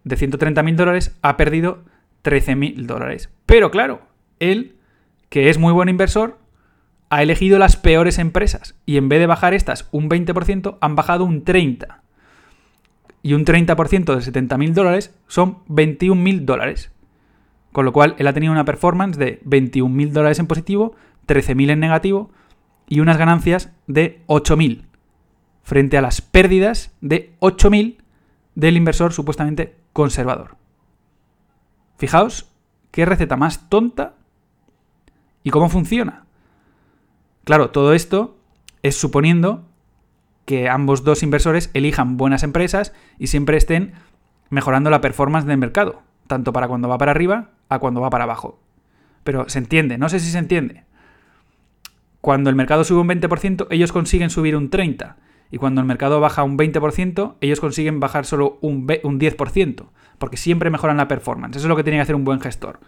De 0.05 0.17
130.000 0.17 0.77
dólares 0.77 1.19
ha 1.23 1.39
perdido 1.39 1.85
13.000 2.23 2.85
dólares. 2.85 3.31
Pero 3.47 3.71
claro, 3.71 4.03
él, 4.41 4.77
que 5.31 5.49
es 5.49 5.57
muy 5.57 5.73
buen 5.73 5.89
inversor, 5.89 6.39
ha 7.09 7.23
elegido 7.23 7.59
las 7.59 7.77
peores 7.77 8.19
empresas 8.19 8.77
y 8.85 8.99
en 8.99 9.09
vez 9.09 9.21
de 9.21 9.27
bajar 9.27 9.55
estas 9.55 9.89
un 9.91 10.11
20%, 10.11 10.79
han 10.81 10.97
bajado 10.97 11.25
un 11.25 11.45
30%. 11.45 12.04
Y 13.25 13.33
un 13.33 13.47
30% 13.47 14.15
de 14.15 14.33
70.000 14.33 14.73
dólares 14.75 15.15
son 15.29 15.65
21.000 15.67 16.41
dólares. 16.45 16.93
Con 17.73 17.87
lo 17.87 17.93
cual, 17.95 18.15
él 18.19 18.27
ha 18.27 18.35
tenido 18.35 18.53
una 18.53 18.67
performance 18.67 19.17
de 19.17 19.41
21.000 19.45 20.11
dólares 20.11 20.39
en 20.41 20.47
positivo, 20.47 20.95
13.000 21.27 21.71
en 21.71 21.81
negativo 21.81 22.31
y 22.87 23.01
unas 23.01 23.17
ganancias 23.17 23.73
de 23.87 24.21
8.000 24.27 24.85
frente 25.63 25.97
a 25.97 26.03
las 26.03 26.21
pérdidas 26.21 26.95
de 27.01 27.35
8.000 27.41 27.97
del 28.55 28.77
inversor 28.77 29.15
supuestamente 29.15 29.75
conservador. 29.95 30.57
Fijaos 31.97 32.51
qué 32.91 33.07
receta 33.07 33.39
más 33.39 33.71
tonta 33.71 34.17
y 35.43 35.49
cómo 35.49 35.71
funciona. 35.71 36.27
Claro, 37.45 37.71
todo 37.71 37.95
esto 37.95 38.37
es 38.83 38.99
suponiendo 38.99 39.65
que 40.45 40.69
ambos 40.69 41.05
dos 41.05 41.23
inversores 41.23 41.71
elijan 41.75 42.17
buenas 42.17 42.43
empresas 42.43 42.93
y 43.19 43.29
siempre 43.29 43.57
estén 43.57 43.93
mejorando 44.51 44.91
la 44.91 45.01
performance 45.01 45.47
del 45.47 45.59
mercado, 45.59 46.03
tanto 46.27 46.53
para 46.53 46.69
cuando 46.69 46.89
va 46.89 46.99
para 46.99 47.13
arriba 47.13 47.51
a 47.69 47.79
cuando 47.79 48.01
va 48.01 48.11
para 48.11 48.25
abajo. 48.25 48.59
Pero 49.25 49.49
se 49.49 49.59
entiende, 49.59 49.99
no 49.99 50.09
sé 50.09 50.21
si 50.21 50.31
se 50.31 50.39
entiende. 50.39 50.85
Cuando 52.21 52.51
el 52.51 52.57
mercado 52.57 52.85
sube 52.85 53.01
un 53.01 53.09
20%, 53.09 53.67
ellos 53.71 53.93
consiguen 53.93 54.31
subir 54.31 54.57
un 54.57 54.71
30%. 54.71 55.17
Y 55.51 55.59
cuando 55.59 55.81
el 55.81 55.87
mercado 55.87 56.21
baja 56.21 56.43
un 56.43 56.59
20%, 56.59 57.35
ellos 57.41 57.61
consiguen 57.61 58.01
bajar 58.01 58.25
solo 58.25 58.59
un, 58.61 58.89
10%, 58.89 59.87
porque 60.19 60.37
siempre 60.37 60.71
mejoran 60.71 60.97
la 60.97 61.07
performance. 61.07 61.57
Eso 61.57 61.67
es 61.67 61.69
lo 61.69 61.77
que 61.77 61.85
tiene 61.85 61.99
que 61.99 62.03
hacer 62.03 62.17
un 62.17 62.25
buen 62.25 62.41
gestor. 62.41 62.81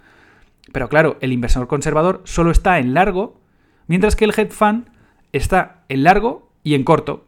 Pero 0.72 0.88
claro, 0.88 1.16
el 1.20 1.32
inversor 1.32 1.68
conservador 1.68 2.22
solo 2.25 2.50
está 2.50 2.78
en 2.78 2.92
largo, 2.92 3.40
mientras 3.86 4.16
que 4.16 4.25
el 4.25 4.32
hedge 4.32 4.50
fund 4.50 4.88
está 5.32 5.84
en 5.88 6.02
largo 6.02 6.50
y 6.64 6.75
en 6.75 6.82
corto. 6.82 7.25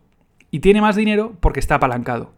Y 0.51 0.61
tiene 0.61 0.81
más 0.81 0.97
dinero 0.97 1.37
porque 1.41 1.61
está 1.61 1.77
apalancado. 1.77 2.33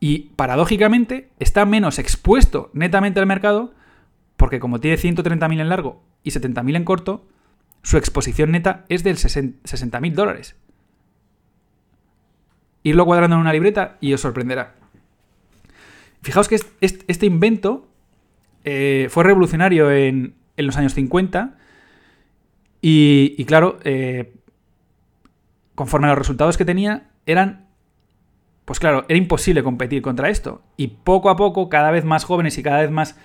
Y 0.00 0.30
paradójicamente 0.36 1.30
está 1.38 1.64
menos 1.64 1.98
expuesto 1.98 2.70
netamente 2.72 3.20
al 3.20 3.26
mercado 3.26 3.72
porque 4.36 4.60
como 4.60 4.80
tiene 4.80 4.98
130.000 4.98 5.60
en 5.60 5.68
largo 5.68 6.02
y 6.22 6.30
70.000 6.30 6.76
en 6.76 6.84
corto, 6.84 7.24
su 7.82 7.96
exposición 7.96 8.50
neta 8.50 8.84
es 8.88 9.02
del 9.04 9.16
60.000 9.16 10.12
dólares 10.12 10.56
irlo 12.86 13.04
cuadrando 13.04 13.34
en 13.34 13.40
una 13.40 13.52
libreta 13.52 13.96
y 14.00 14.12
os 14.12 14.20
sorprenderá. 14.20 14.74
Fijaos 16.22 16.46
que 16.46 16.60
este 16.80 17.26
invento 17.26 17.88
eh, 18.62 19.08
fue 19.10 19.24
revolucionario 19.24 19.90
en, 19.90 20.34
los 20.56 20.76
años 20.76 20.94
50 20.94 21.58
y, 22.80 23.44
claro, 23.46 23.80
eh, 23.82 24.34
conforme 25.76 26.08
a 26.08 26.10
los 26.10 26.18
resultados 26.18 26.56
que 26.56 26.64
tenía, 26.64 27.04
eran, 27.26 27.66
pues 28.64 28.80
claro, 28.80 29.04
era 29.08 29.16
imposible 29.16 29.62
competir 29.62 30.02
contra 30.02 30.30
esto. 30.30 30.62
Y 30.76 30.88
poco 30.88 31.30
a 31.30 31.36
poco, 31.36 31.68
cada 31.68 31.92
vez 31.92 32.04
más 32.04 32.24
jóvenes 32.24 32.58
y 32.58 32.64
cada 32.64 32.80
vez 32.80 32.90
más 32.90 33.16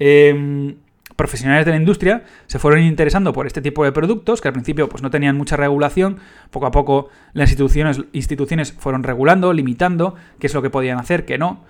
em, 0.00 0.76
profesionales 1.14 1.66
de 1.66 1.72
la 1.72 1.76
industria 1.76 2.24
se 2.46 2.58
fueron 2.58 2.82
interesando 2.82 3.32
por 3.32 3.46
este 3.46 3.60
tipo 3.60 3.84
de 3.84 3.92
productos, 3.92 4.40
que 4.40 4.48
al 4.48 4.54
principio 4.54 4.88
pues, 4.88 5.02
no 5.02 5.10
tenían 5.10 5.36
mucha 5.36 5.56
regulación, 5.56 6.18
poco 6.50 6.66
a 6.66 6.70
poco 6.70 7.10
las 7.34 7.50
instituciones, 7.50 8.00
instituciones 8.12 8.72
fueron 8.72 9.04
regulando, 9.04 9.52
limitando 9.52 10.16
qué 10.40 10.48
es 10.48 10.54
lo 10.54 10.62
que 10.62 10.70
podían 10.70 10.98
hacer, 10.98 11.26
qué 11.26 11.38
no. 11.38 11.62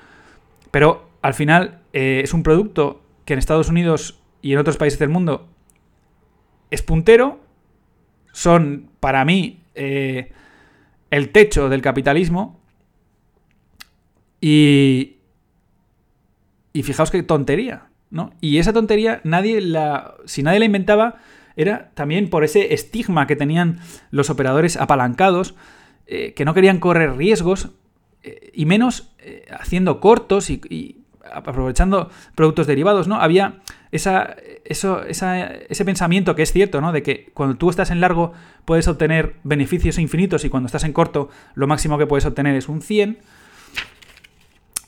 Pero 0.70 1.08
al 1.20 1.34
final 1.34 1.80
eh, 1.92 2.20
es 2.22 2.32
un 2.32 2.44
producto 2.44 3.02
que 3.24 3.32
en 3.32 3.40
Estados 3.40 3.68
Unidos 3.68 4.20
y 4.40 4.52
en 4.52 4.58
otros 4.58 4.76
países 4.76 5.00
del 5.00 5.08
mundo 5.08 5.48
es 6.70 6.82
puntero, 6.82 7.40
son 8.32 8.88
para 9.00 9.24
mí 9.24 9.64
eh, 9.78 10.32
el 11.10 11.30
techo 11.30 11.68
del 11.68 11.80
capitalismo 11.80 12.60
y, 14.40 15.16
y 16.72 16.82
fijaos 16.82 17.10
qué 17.10 17.22
tontería. 17.22 17.88
Y 18.40 18.58
esa 18.58 18.72
tontería, 18.72 19.20
nadie 19.24 19.60
la. 19.60 20.14
Si 20.24 20.42
nadie 20.42 20.58
la 20.58 20.64
inventaba, 20.64 21.16
era 21.56 21.90
también 21.94 22.30
por 22.30 22.42
ese 22.42 22.72
estigma 22.72 23.26
que 23.26 23.36
tenían 23.36 23.80
los 24.10 24.30
operadores 24.30 24.76
apalancados, 24.76 25.54
eh, 26.06 26.32
que 26.34 26.44
no 26.44 26.54
querían 26.54 26.80
correr 26.80 27.16
riesgos, 27.16 27.70
eh, 28.22 28.50
y 28.54 28.64
menos 28.64 29.14
haciendo 29.50 30.00
cortos 30.00 30.48
y, 30.48 30.97
aprovechando 31.32 32.10
productos 32.34 32.66
derivados, 32.66 33.08
¿no? 33.08 33.16
Había 33.20 33.60
esa, 33.92 34.36
eso, 34.64 35.02
ese 35.04 35.84
pensamiento 35.84 36.34
que 36.34 36.42
es 36.42 36.52
cierto, 36.52 36.80
¿no? 36.80 36.92
De 36.92 37.02
que 37.02 37.30
cuando 37.34 37.56
tú 37.56 37.70
estás 37.70 37.90
en 37.90 38.00
largo 38.00 38.32
puedes 38.64 38.88
obtener 38.88 39.36
beneficios 39.44 39.98
infinitos 39.98 40.44
y 40.44 40.50
cuando 40.50 40.66
estás 40.66 40.84
en 40.84 40.92
corto 40.92 41.30
lo 41.54 41.66
máximo 41.66 41.98
que 41.98 42.06
puedes 42.06 42.26
obtener 42.26 42.54
es 42.54 42.68
un 42.68 42.82
100. 42.82 43.18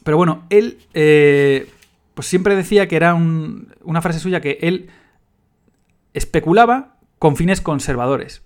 pero 0.04 0.16
bueno, 0.16 0.44
él 0.50 0.78
eh, 0.94 1.70
pues 2.14 2.26
siempre 2.26 2.56
decía 2.56 2.88
que 2.88 2.96
era 2.96 3.14
una 3.14 4.02
frase 4.02 4.18
suya 4.18 4.40
que 4.40 4.58
él 4.62 4.90
especulaba 6.14 6.96
con 7.18 7.36
fines 7.36 7.60
conservadores. 7.60 8.42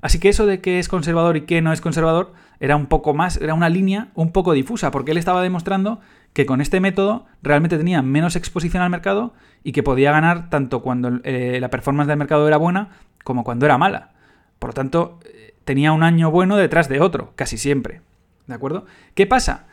Así 0.00 0.18
que 0.18 0.28
eso 0.28 0.46
de 0.46 0.60
que 0.60 0.78
es 0.78 0.88
conservador 0.88 1.36
y 1.36 1.42
que 1.42 1.62
no 1.62 1.72
es 1.72 1.80
conservador 1.80 2.32
era 2.60 2.76
un 2.76 2.86
poco 2.86 3.14
más, 3.14 3.38
era 3.38 3.54
una 3.54 3.68
línea 3.68 4.08
un 4.14 4.32
poco 4.32 4.52
difusa, 4.52 4.90
porque 4.90 5.10
él 5.10 5.18
estaba 5.18 5.42
demostrando 5.42 6.00
que 6.36 6.44
con 6.44 6.60
este 6.60 6.80
método 6.80 7.24
realmente 7.40 7.78
tenía 7.78 8.02
menos 8.02 8.36
exposición 8.36 8.82
al 8.82 8.90
mercado 8.90 9.32
y 9.64 9.72
que 9.72 9.82
podía 9.82 10.12
ganar 10.12 10.50
tanto 10.50 10.82
cuando 10.82 11.18
eh, 11.24 11.56
la 11.62 11.70
performance 11.70 12.08
del 12.08 12.18
mercado 12.18 12.46
era 12.46 12.58
buena 12.58 12.90
como 13.24 13.42
cuando 13.42 13.64
era 13.64 13.78
mala. 13.78 14.10
Por 14.58 14.68
lo 14.68 14.74
tanto, 14.74 15.18
eh, 15.24 15.54
tenía 15.64 15.92
un 15.92 16.02
año 16.02 16.30
bueno 16.30 16.58
detrás 16.58 16.90
de 16.90 17.00
otro, 17.00 17.32
casi 17.36 17.56
siempre. 17.56 18.02
¿De 18.46 18.52
acuerdo? 18.52 18.84
¿Qué 19.14 19.26
pasa? 19.26 19.64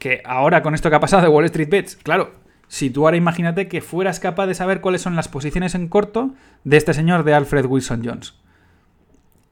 Que 0.00 0.20
ahora 0.24 0.60
con 0.60 0.74
esto 0.74 0.90
que 0.90 0.96
ha 0.96 1.00
pasado 1.00 1.22
de 1.22 1.28
Wall 1.28 1.44
Street 1.44 1.68
Bets, 1.70 1.94
claro, 1.94 2.34
si 2.66 2.90
tú 2.90 3.04
ahora 3.04 3.16
imagínate 3.16 3.68
que 3.68 3.80
fueras 3.80 4.18
capaz 4.18 4.48
de 4.48 4.56
saber 4.56 4.80
cuáles 4.80 5.02
son 5.02 5.14
las 5.14 5.28
posiciones 5.28 5.76
en 5.76 5.86
corto 5.86 6.34
de 6.64 6.78
este 6.78 6.94
señor 6.94 7.22
de 7.22 7.34
Alfred 7.34 7.66
Wilson 7.66 8.02
Jones 8.04 8.34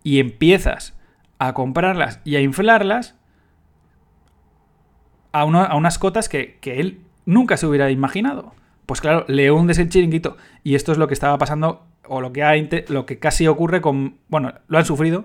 y 0.02 0.18
empiezas 0.18 0.94
a 1.38 1.54
comprarlas 1.54 2.18
y 2.24 2.34
a 2.34 2.40
inflarlas 2.40 3.14
a, 5.40 5.76
unas 5.76 5.98
cotas 5.98 6.28
que, 6.28 6.58
él 6.62 7.00
nunca 7.24 7.56
se 7.56 7.66
hubiera 7.66 7.90
imaginado. 7.90 8.54
Pues 8.86 9.00
claro, 9.00 9.24
le 9.28 9.50
hundes 9.50 9.78
el 9.78 9.88
chiringuito. 9.88 10.36
Y 10.62 10.74
esto 10.74 10.92
es 10.92 10.98
lo 10.98 11.08
que 11.08 11.14
estaba 11.14 11.38
pasando, 11.38 11.84
o 12.06 12.20
lo 12.20 12.32
que, 12.32 12.84
lo 12.88 13.06
que 13.06 13.18
casi 13.18 13.46
ocurre 13.46 13.80
con. 13.80 14.16
Bueno, 14.28 14.54
lo 14.68 14.78
han 14.78 14.84
sufrido 14.84 15.24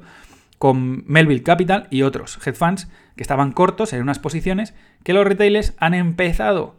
con 0.58 1.04
Melville 1.08 1.44
Capital 1.44 1.88
y 1.90 2.04
otros 2.04 2.38
hedge 2.46 2.56
funds 2.56 2.88
que 3.16 3.24
estaban 3.24 3.52
cortos 3.52 3.94
en 3.94 4.02
unas 4.02 4.20
posiciones 4.20 4.76
que 5.04 5.14
los 5.14 5.26
retailers 5.26 5.74
han 5.80 5.96
empezado 5.96 6.76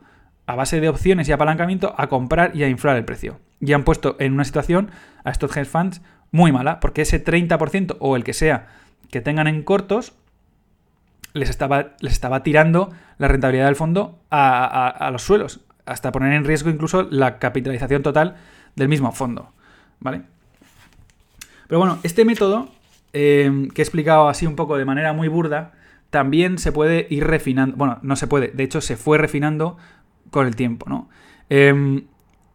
a 0.47 0.55
base 0.55 0.81
de 0.81 0.89
opciones 0.89 1.29
y 1.29 1.33
apalancamiento 1.33 1.95
a 1.99 2.09
comprar 2.09 2.55
y 2.55 2.63
a 2.63 2.69
inflar 2.69 2.97
el 2.97 3.05
precio. 3.05 3.41
Y 3.61 3.73
han 3.73 3.85
puesto 3.85 4.17
en 4.19 4.35
una 4.35 4.45
situación 4.45 4.91
a 5.25 5.31
estos 5.31 5.57
hedge 5.57 5.67
funds 5.67 6.01
muy 6.31 6.53
mala, 6.53 6.81
porque 6.81 7.03
ese 7.03 7.25
30% 7.25 7.97
o 7.99 8.17
el 8.17 8.25
que 8.25 8.33
sea 8.33 8.69
que 9.11 9.21
tengan 9.21 9.47
en 9.47 9.63
cortos 9.63 10.15
les 11.33 11.51
estaba, 11.51 11.95
les 12.01 12.13
estaba 12.13 12.43
tirando 12.43 12.91
la 13.19 13.29
rentabilidad 13.29 13.67
del 13.67 13.77
fondo 13.77 14.21
a, 14.31 15.09
los 15.13 15.23
suelos, 15.23 15.61
hasta 15.87 16.13
poner 16.13 16.33
en 16.33 16.45
riesgo 16.45 16.71
incluso 16.71 17.03
la 17.03 17.39
capitalización 17.39 18.03
total 18.03 18.37
del 18.77 18.89
mismo 18.89 19.13
fondo. 19.13 19.53
¿Vale? 20.01 20.23
Pero 21.69 21.79
bueno, 21.79 21.99
este 22.03 22.25
método, 22.25 22.69
eh, 23.13 23.69
que 23.75 23.83
he 23.83 23.85
explicado 23.85 24.29
así 24.29 24.47
un 24.47 24.57
poco 24.57 24.77
de 24.77 24.85
manera 24.85 25.13
muy 25.13 25.29
burda, 25.29 25.73
también 26.11 26.59
se 26.59 26.73
puede 26.73 27.07
ir 27.09 27.27
refinando. 27.27 27.77
Bueno, 27.77 27.99
no 28.03 28.17
se 28.17 28.27
puede, 28.27 28.49
de 28.49 28.65
hecho 28.65 28.81
se 28.81 28.97
fue 28.97 29.17
refinando 29.17 29.79
con 30.31 30.47
el 30.47 30.57
tiempo, 30.57 30.87
¿no? 30.89 31.09
Em, 31.49 32.05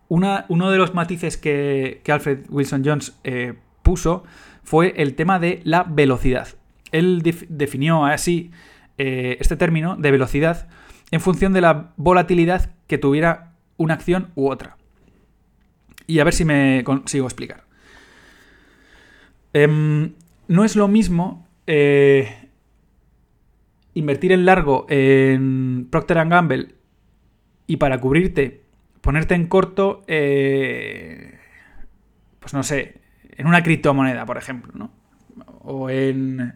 uno 0.09 0.71
de 0.71 0.77
los 0.77 0.93
matices 0.93 1.37
que, 1.37 2.01
Alfred 2.07 2.45
Wilson 2.49 2.83
Jones 2.85 3.17
eh, 3.23 3.55
puso 3.83 4.23
fue 4.63 4.93
el 4.97 5.15
tema 5.15 5.39
de 5.39 5.61
la 5.63 5.83
velocidad. 5.83 6.49
Él 6.91 7.21
definió 7.49 8.05
así 8.05 8.51
eh, 8.97 9.37
este 9.39 9.55
término 9.55 9.95
de 9.95 10.11
velocidad 10.11 10.67
en 11.11 11.21
función 11.21 11.53
de 11.53 11.61
la 11.61 11.93
volatilidad 11.97 12.71
que 12.87 12.97
tuviera 12.97 13.53
una 13.77 13.93
acción 13.93 14.31
u 14.35 14.49
otra. 14.49 14.77
Y 16.05 16.19
a 16.19 16.23
ver 16.23 16.33
si 16.33 16.45
me 16.45 16.83
consigo 16.83 17.25
explicar. 17.25 17.65
Em, 19.53 20.13
no 20.47 20.63
es 20.63 20.75
lo 20.75 20.87
mismo 20.87 21.47
eh, 21.65 22.49
invertir 23.93 24.31
en 24.31 24.45
largo 24.45 24.85
en 24.89 25.87
Procter⁇ 25.89 26.17
Gamble 26.29 26.75
y 27.65 27.77
para 27.77 27.99
cubrirte 27.99 28.61
ponerte 29.01 29.35
en 29.35 29.47
corto, 29.47 30.03
eh, 30.07 31.39
pues 32.39 32.53
no 32.53 32.63
sé, 32.63 33.01
en 33.31 33.47
una 33.47 33.63
criptomoneda, 33.63 34.25
por 34.25 34.37
ejemplo, 34.37 34.73
¿no? 34.75 34.91
O 35.61 35.89
en, 35.89 36.55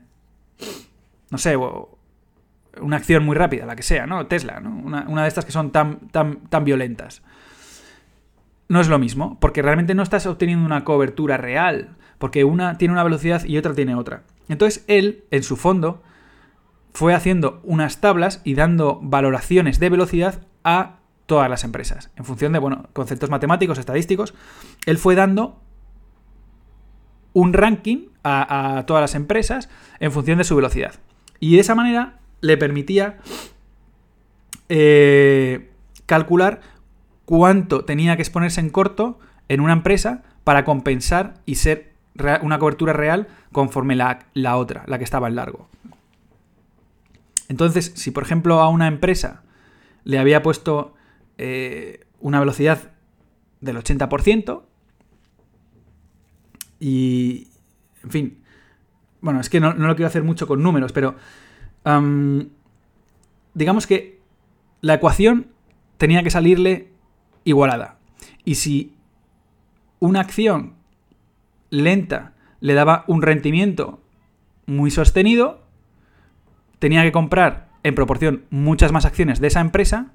no 1.30 1.38
sé, 1.38 1.56
una 1.58 2.98
acción 2.98 3.26
muy 3.26 3.36
rápida, 3.36 3.66
la 3.66 3.76
que 3.76 3.84
sea, 3.84 4.06
¿no? 4.06 4.26
Tesla, 4.28 4.60
¿no? 4.60 4.70
Una, 4.70 5.22
de 5.22 5.28
estas 5.28 5.46
que 5.46 5.52
son 5.52 5.72
tan, 5.72 6.08
tan, 6.10 6.42
tan 6.48 6.64
violentas. 6.64 7.22
No 8.68 8.80
es 8.80 8.88
lo 8.88 9.00
mismo, 9.00 9.38
porque 9.40 9.62
realmente 9.62 9.96
no 9.96 10.04
estás 10.04 10.26
obteniendo 10.26 10.66
una 10.66 10.84
cobertura 10.84 11.38
real, 11.38 11.98
porque 12.18 12.44
una 12.44 12.78
tiene 12.78 12.94
una 12.94 13.04
velocidad 13.04 13.44
y 13.44 13.58
otra 13.58 13.74
tiene 13.74 13.96
otra. 13.96 14.24
Entonces 14.48 14.84
él, 14.88 15.26
en 15.32 15.44
su 15.44 15.58
fondo, 15.58 16.04
fue 16.94 17.14
haciendo 17.14 17.62
unas 17.64 18.02
tablas 18.02 18.42
y 18.44 18.56
dando 18.56 19.00
valoraciones 19.02 19.80
de 19.80 19.90
velocidad 19.90 20.42
a 20.64 20.98
todas 21.26 21.50
las 21.50 21.64
empresas. 21.64 22.12
En 22.16 22.26
función 22.26 22.52
de, 22.52 22.60
bueno, 22.60 22.90
conceptos 22.94 23.30
matemáticos, 23.30 23.78
estadísticos, 23.78 24.34
él 24.86 24.98
fue 24.98 25.16
dando 25.16 25.62
un 27.34 27.54
ranking 27.54 28.08
a, 28.24 28.84
todas 28.88 29.02
las 29.02 29.16
empresas 29.16 29.70
en 30.00 30.12
función 30.12 30.38
de 30.38 30.44
su 30.44 30.56
velocidad. 30.56 30.96
Y 31.40 31.56
de 31.56 31.62
esa 31.62 31.76
manera 31.76 32.20
le 32.42 32.58
permitía 32.58 33.18
eh, 34.70 35.70
calcular 36.06 36.62
cuánto 37.26 37.86
tenía 37.86 38.16
que 38.16 38.22
exponerse 38.22 38.60
en 38.60 38.70
corto 38.70 39.20
en 39.48 39.62
una 39.62 39.74
empresa 39.74 40.24
para 40.44 40.66
compensar 40.66 41.36
y 41.46 41.56
ser 41.56 41.92
una 42.42 42.60
cobertura 42.60 42.94
real 42.94 43.28
conforme 43.52 43.96
la, 43.96 44.28
la 44.34 44.58
otra, 44.58 44.84
la 44.86 44.98
que 44.98 45.04
estaba 45.04 45.28
en 45.28 45.36
largo. 45.36 45.68
Entonces, 47.48 47.94
si 47.96 48.12
por 48.12 48.24
ejemplo 48.24 48.62
a 48.62 48.70
una 48.70 48.88
empresa 48.88 49.44
le 50.04 50.20
había 50.20 50.42
puesto 50.42 50.94
eh, 51.38 52.06
una 52.20 52.40
velocidad 52.40 52.92
del 53.60 53.78
80%, 53.78 54.64
y, 56.82 57.48
en 58.04 58.10
fin, 58.10 58.38
bueno, 59.22 59.40
es 59.40 59.50
que 59.50 59.60
no, 59.60 59.72
lo 59.74 59.96
quiero 59.96 60.08
hacer 60.08 60.24
mucho 60.24 60.48
con 60.48 60.64
números, 60.64 60.92
pero 60.92 61.16
digamos 63.54 63.88
que 63.88 64.20
la 64.82 64.96
ecuación 64.96 65.48
tenía 65.98 66.24
que 66.24 66.32
salirle 66.32 66.90
igualada. 67.44 68.00
Y 68.44 68.56
si 68.56 68.96
una 70.00 70.22
acción 70.22 70.74
lenta 71.70 72.34
le 72.60 72.74
daba 72.74 73.06
un 73.08 73.22
rendimiento 73.22 74.02
muy 74.66 74.90
sostenido, 74.90 75.64
tenía 76.80 77.04
que 77.04 77.12
comprar 77.12 77.70
en 77.84 77.94
proporción 77.94 78.46
muchas 78.50 78.92
más 78.92 79.06
acciones 79.06 79.40
de 79.40 79.48
esa 79.48 79.62
empresa 79.62 80.12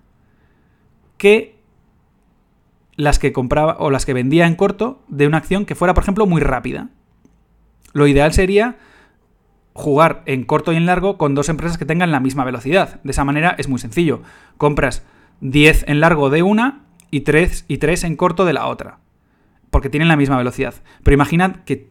que 1.16 1.55
las 2.96 3.18
que 3.18 3.32
compraba 3.32 3.76
o 3.78 3.90
las 3.90 4.06
que 4.06 4.14
vendía 4.14 4.46
en 4.46 4.54
corto 4.54 5.02
de 5.08 5.26
una 5.26 5.38
acción 5.38 5.66
que 5.66 5.74
fuera, 5.74 5.94
por 5.94 6.02
ejemplo, 6.02 6.26
muy 6.26 6.40
rápida. 6.40 6.88
Lo 7.92 8.06
ideal 8.06 8.32
sería 8.32 8.76
jugar 9.72 10.22
en 10.26 10.44
corto 10.44 10.72
y 10.72 10.76
en 10.76 10.86
largo 10.86 11.18
con 11.18 11.34
dos 11.34 11.48
empresas 11.48 11.76
que 11.76 11.84
tengan 11.84 12.10
la 12.10 12.20
misma 12.20 12.44
velocidad. 12.44 13.00
De 13.04 13.10
esa 13.10 13.24
manera 13.24 13.54
es 13.58 13.68
muy 13.68 13.78
sencillo. 13.78 14.22
Compras 14.56 15.02
10 15.40 15.84
en 15.88 16.00
largo 16.00 16.30
de 16.30 16.42
una 16.42 16.80
y 17.10 17.20
3, 17.20 17.66
y 17.68 17.78
3 17.78 18.04
en 18.04 18.16
corto 18.16 18.44
de 18.46 18.54
la 18.54 18.66
otra. 18.66 18.98
Porque 19.70 19.90
tienen 19.90 20.08
la 20.08 20.16
misma 20.16 20.38
velocidad. 20.38 20.74
Pero 21.02 21.14
imaginad 21.14 21.56
que 21.64 21.90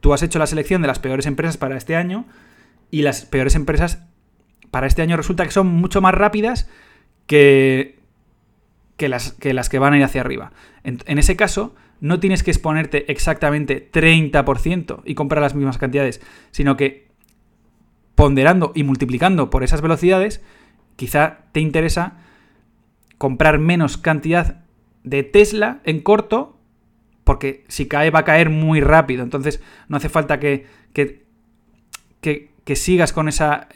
tú 0.00 0.12
has 0.12 0.22
hecho 0.22 0.38
la 0.38 0.46
selección 0.46 0.82
de 0.82 0.88
las 0.88 0.98
peores 0.98 1.26
empresas 1.26 1.56
para 1.56 1.76
este 1.76 1.94
año 1.94 2.26
y 2.90 3.02
las 3.02 3.24
peores 3.24 3.54
empresas 3.54 4.04
para 4.70 4.86
este 4.88 5.02
año 5.02 5.16
resulta 5.16 5.44
que 5.44 5.52
son 5.52 5.68
mucho 5.68 6.00
más 6.00 6.14
rápidas 6.14 6.68
que 7.26 8.00
que 8.96 9.08
las, 9.08 9.32
que 9.32 9.54
las 9.54 9.68
que 9.68 9.78
van 9.78 9.92
a 9.92 9.98
ir 9.98 10.04
hacia 10.04 10.20
arriba. 10.20 10.52
En, 10.84 11.18
ese 11.18 11.36
caso, 11.36 11.74
no 12.00 12.20
tienes 12.20 12.42
que 12.42 12.50
exponerte 12.50 13.10
exactamente 13.10 13.90
30% 13.90 15.02
y 15.04 15.14
comprar 15.14 15.42
las 15.42 15.54
mismas 15.54 15.78
cantidades, 15.78 16.20
sino 16.50 16.76
que 16.76 17.08
ponderando 18.14 18.72
y 18.74 18.84
multiplicando 18.84 19.50
por 19.50 19.64
esas 19.64 19.80
velocidades, 19.80 20.42
quizá 20.96 21.38
te 21.52 21.60
interesa 21.60 22.18
comprar 23.18 23.58
menos 23.58 23.96
cantidad 23.96 24.64
de 25.02 25.22
Tesla 25.22 25.80
en 25.84 26.00
corto, 26.00 26.58
porque 27.24 27.64
si 27.68 27.88
cae 27.88 28.10
va 28.10 28.20
a 28.20 28.24
caer 28.24 28.50
muy 28.50 28.80
rápido. 28.80 29.22
Entonces 29.22 29.60
no 29.88 29.96
hace 29.96 30.08
falta 30.08 30.38
que, 30.38 30.66
sigas 32.74 33.12
con 33.12 33.28
esa, 33.28 33.68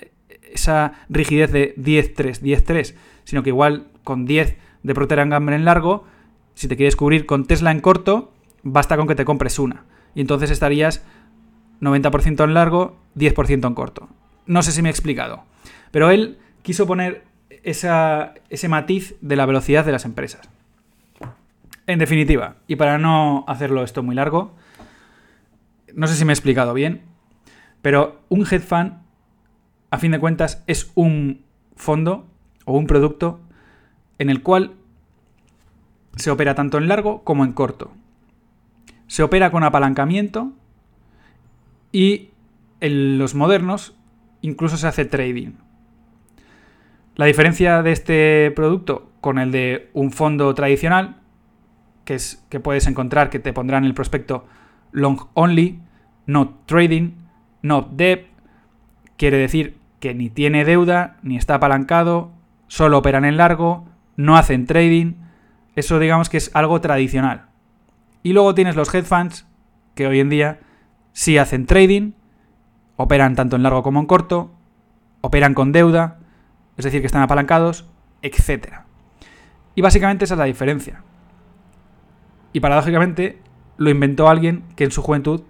esa 0.53 0.93
rigidez 1.09 1.51
de 1.51 1.75
10-3, 1.77 2.41
10-3, 2.41 2.95
sino 3.25 3.43
que 3.43 3.51
igual 3.51 3.89
con 4.05 4.25
10 4.25 4.57
de 4.83 4.95
Procter 4.95 5.29
Gamble 5.29 5.57
en 5.57 5.65
largo, 5.65 6.05
si 6.55 6.69
te 6.69 6.77
quieres 6.77 6.97
cubrir 6.97 7.27
con 7.27 7.47
Tesla 7.47 7.71
en 7.71 7.81
corto, 7.81 8.33
basta 8.63 8.97
con 8.97 9.07
que 9.07 9.15
te 9.15 9.25
compres 9.25 9.59
una. 9.59 9.85
Y 10.15 10.21
entonces 10.21 10.51
estarías 10.51 11.05
90% 11.81 12.45
en 12.45 12.55
largo, 12.55 12.97
10% 13.17 13.67
en 13.67 13.75
corto. 13.75 14.09
No 14.47 14.63
sé 14.63 14.73
si 14.73 14.83
me 14.83 14.89
he 14.89 14.91
explicado. 14.91 15.45
Pero 15.91 16.11
él 16.11 16.39
quiso 16.63 16.87
poner 16.87 17.25
ese 17.63 18.69
matiz 18.69 19.15
de 19.21 19.37
la 19.37 19.47
velocidad 19.47 19.85
de 19.85 19.93
las 19.93 20.05
empresas. 20.05 20.49
En 21.87 21.99
definitiva, 21.99 22.57
y 22.67 22.77
para 22.77 22.99
no 22.99 23.45
hacerlo 23.47 23.83
esto 23.83 24.03
muy 24.03 24.15
largo, 24.15 24.55
no 25.95 26.07
sé 26.07 26.15
si 26.15 26.25
me 26.25 26.33
he 26.33 26.35
explicado 26.35 26.75
bien, 26.75 27.03
pero 27.83 28.21
un 28.29 28.43
hedge 28.43 28.61
fund, 28.61 28.95
a 29.91 29.99
fin 29.99 30.13
de 30.13 30.19
cuentas, 30.19 30.63
es 30.67 30.91
un 30.95 31.45
fondo 31.77 32.27
o 32.65 32.77
un 32.77 32.87
producto 32.87 33.41
en 34.19 34.31
el 34.31 34.43
cual 34.43 34.75
se 36.17 36.31
opera 36.31 36.55
tanto 36.55 36.79
en 36.79 36.89
largo 36.89 37.23
como 37.25 37.45
en 37.45 37.53
corto. 37.53 37.93
Se 39.07 39.23
opera 39.23 39.51
con 39.51 39.65
apalancamiento 39.65 40.53
y 41.93 42.31
en 42.81 43.19
los 43.19 43.35
modernos 43.35 43.95
incluso 44.43 44.77
se 44.77 44.87
hace 44.87 45.05
trading. 45.05 45.53
La 47.17 47.27
diferencia 47.27 47.83
de 47.83 47.93
este 47.93 48.53
producto 48.55 49.11
con 49.21 49.39
el 49.39 49.51
de 49.51 49.91
un 49.93 50.13
fondo 50.13 50.55
tradicional, 50.55 51.17
que 52.05 52.15
es 52.15 52.45
que 52.49 52.61
puedes 52.61 52.87
encontrar 52.87 53.31
que 53.31 53.41
te 53.41 53.53
pondrán 53.53 53.85
el 53.85 53.95
prospecto 53.95 54.47
long 54.93 55.27
only, 55.35 55.81
no 56.27 56.61
trading, 56.67 57.13
no 57.63 57.89
debt, 57.93 58.27
quiere 59.17 59.37
decir 59.39 59.77
que 60.01 60.15
ni 60.15 60.31
tiene 60.31 60.65
deuda, 60.65 61.17
ni 61.23 61.37
está 61.37 61.57
apalancado, 61.57 62.31
solo 62.69 62.99
operan 62.99 63.25
en 63.25 63.37
largo, 63.37 63.89
no 64.19 64.37
hacen 64.37 64.67
trading. 64.67 65.15
Eso 65.75 65.99
digamos 65.99 66.29
que 66.29 66.37
es 66.37 66.51
algo 66.53 66.83
tradicional. 66.83 67.47
Y 68.23 68.35
luego 68.35 68.55
tienes 68.55 68.77
los 68.77 68.93
hedge 68.93 69.07
funds, 69.07 69.47
que 69.95 70.07
hoy 70.07 70.21
en 70.21 70.29
día 70.29 70.61
sí 71.13 71.39
hacen 71.39 71.67
trading, 71.67 72.13
operan 72.97 73.37
tanto 73.37 73.57
en 73.57 73.63
largo 73.63 73.83
como 73.83 74.01
en 74.01 74.07
corto, 74.07 74.53
operan 75.21 75.55
con 75.55 75.73
deuda, 75.73 76.19
es 76.77 76.85
decir, 76.85 77.01
que 77.01 77.07
están 77.07 77.23
apalancados, 77.23 77.89
etc. 78.23 78.81
Y 79.77 79.83
básicamente 79.83 80.25
esa 80.25 80.35
es 80.35 80.39
la 80.39 80.45
diferencia. 80.45 81.05
Y 82.53 82.59
paradójicamente 82.59 83.41
lo 83.77 83.89
inventó 83.89 84.29
alguien 84.29 84.65
que 84.75 84.85
en 84.85 84.91
su 84.91 85.01
juventud, 85.01 85.43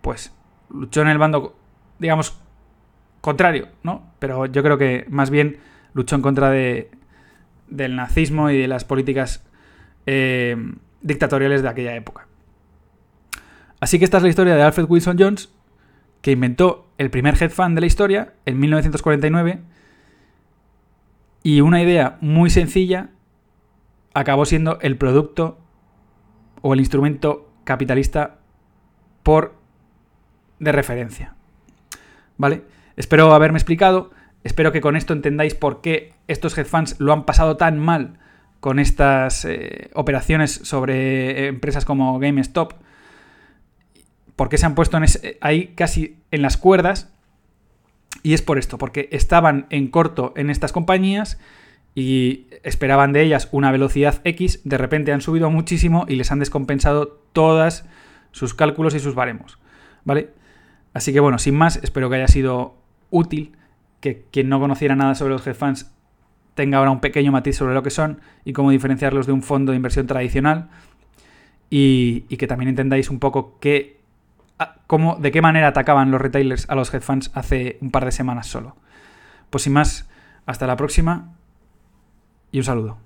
pues, 0.00 0.34
luchó 0.70 1.02
en 1.02 1.08
el 1.08 1.18
bando, 1.18 1.58
digamos, 1.98 2.40
contrario, 3.20 3.68
¿no? 3.82 4.14
Pero 4.18 4.46
yo 4.46 4.62
creo 4.62 4.78
que 4.78 5.04
más 5.10 5.28
bien 5.28 5.58
luchó 5.92 6.16
en 6.16 6.22
contra 6.22 6.48
de, 6.48 6.90
del 7.68 7.96
nazismo 7.96 8.50
y 8.50 8.58
de 8.58 8.68
las 8.68 8.84
políticas 8.84 9.44
eh, 10.06 10.56
dictatoriales 11.02 11.62
de 11.62 11.68
aquella 11.68 11.94
época. 11.96 12.26
Así 13.80 13.98
que 13.98 14.04
esta 14.04 14.18
es 14.18 14.22
la 14.22 14.28
historia 14.28 14.54
de 14.54 14.62
Alfred 14.62 14.86
Wilson 14.88 15.16
Jones, 15.18 15.52
que 16.22 16.32
inventó 16.32 16.88
el 16.96 17.10
primer 17.10 17.34
hedge 17.34 17.50
fund 17.50 17.74
de 17.74 17.80
la 17.82 17.86
historia 17.86 18.32
en 18.46 18.58
1949 18.58 19.60
y 21.42 21.60
una 21.60 21.82
idea 21.82 22.16
muy 22.22 22.48
sencilla 22.48 23.10
acabó 24.14 24.46
siendo 24.46 24.78
el 24.80 24.96
producto 24.96 25.58
o 26.62 26.72
el 26.72 26.80
instrumento 26.80 27.52
capitalista 27.64 28.38
por 29.22 29.54
de 30.58 30.72
referencia. 30.72 31.34
¿Vale? 32.38 32.64
Espero 32.96 33.34
haberme 33.34 33.58
explicado, 33.58 34.10
espero 34.44 34.70
que 34.70 34.80
con 34.80 34.94
esto 34.94 35.12
entendáis 35.12 35.54
por 35.54 35.80
qué 35.80 36.12
estos 36.28 36.56
hedge 36.56 36.68
funds 36.68 36.96
lo 37.00 37.12
han 37.12 37.24
pasado 37.24 37.56
tan 37.56 37.78
mal 37.78 38.18
con 38.60 38.78
estas 38.78 39.44
eh, 39.44 39.90
operaciones 39.94 40.52
sobre 40.52 41.48
empresas 41.48 41.84
como 41.84 42.18
GameStop, 42.18 42.74
por 44.36 44.48
qué 44.48 44.58
se 44.58 44.66
han 44.66 44.74
puesto 44.74 44.98
ahí 45.40 45.66
casi 45.74 46.16
en 46.30 46.42
las 46.42 46.56
cuerdas 46.56 47.12
y 48.22 48.32
es 48.32 48.42
por 48.42 48.58
esto, 48.58 48.78
porque 48.78 49.08
estaban 49.12 49.66
en 49.70 49.88
corto 49.88 50.32
en 50.36 50.48
estas 50.48 50.72
compañías 50.72 51.38
y 51.94 52.46
esperaban 52.62 53.12
de 53.12 53.22
ellas 53.22 53.48
una 53.52 53.70
velocidad 53.70 54.20
X, 54.24 54.60
de 54.64 54.78
repente 54.78 55.12
han 55.12 55.20
subido 55.20 55.50
muchísimo 55.50 56.06
y 56.08 56.16
les 56.16 56.32
han 56.32 56.38
descompensado 56.38 57.20
todas 57.32 57.84
sus 58.32 58.54
cálculos 58.54 58.94
y 58.94 59.00
sus 59.00 59.14
baremos. 59.14 59.58
¿Vale? 60.04 60.30
Así 60.92 61.12
que 61.12 61.20
bueno, 61.20 61.38
sin 61.38 61.54
más, 61.54 61.76
espero 61.82 62.08
que 62.08 62.16
haya 62.16 62.28
sido 62.28 62.76
útil, 63.10 63.56
que 64.04 64.26
quien 64.30 64.50
no 64.50 64.60
conociera 64.60 64.94
nada 64.94 65.14
sobre 65.14 65.32
los 65.32 65.46
hedge 65.46 65.54
funds 65.56 65.90
tenga 66.54 66.76
ahora 66.76 66.90
un 66.90 67.00
pequeño 67.00 67.32
matiz 67.32 67.56
sobre 67.56 67.72
lo 67.72 67.82
que 67.82 67.88
son 67.88 68.20
y 68.44 68.52
cómo 68.52 68.70
diferenciarlos 68.70 69.26
de 69.26 69.32
un 69.32 69.42
fondo 69.42 69.72
de 69.72 69.76
inversión 69.76 70.06
tradicional 70.06 70.68
y, 71.70 72.20
que 72.36 72.46
también 72.46 72.68
entendáis 72.68 73.08
un 73.08 73.18
poco 73.18 73.58
qué 73.60 73.98
cómo, 74.86 75.16
de 75.16 75.32
qué 75.32 75.40
manera 75.40 75.68
atacaban 75.68 76.10
los 76.10 76.20
retailers 76.20 76.68
a 76.68 76.74
los 76.74 76.92
headphones 76.92 77.30
hace 77.32 77.78
un 77.80 77.90
par 77.90 78.04
de 78.04 78.12
semanas 78.12 78.46
solo. 78.46 78.76
Pues 79.48 79.64
sin 79.64 79.72
más, 79.72 80.06
hasta 80.44 80.66
la 80.66 80.76
próxima 80.76 81.32
y 82.52 82.58
un 82.58 82.64
saludo. 82.64 82.98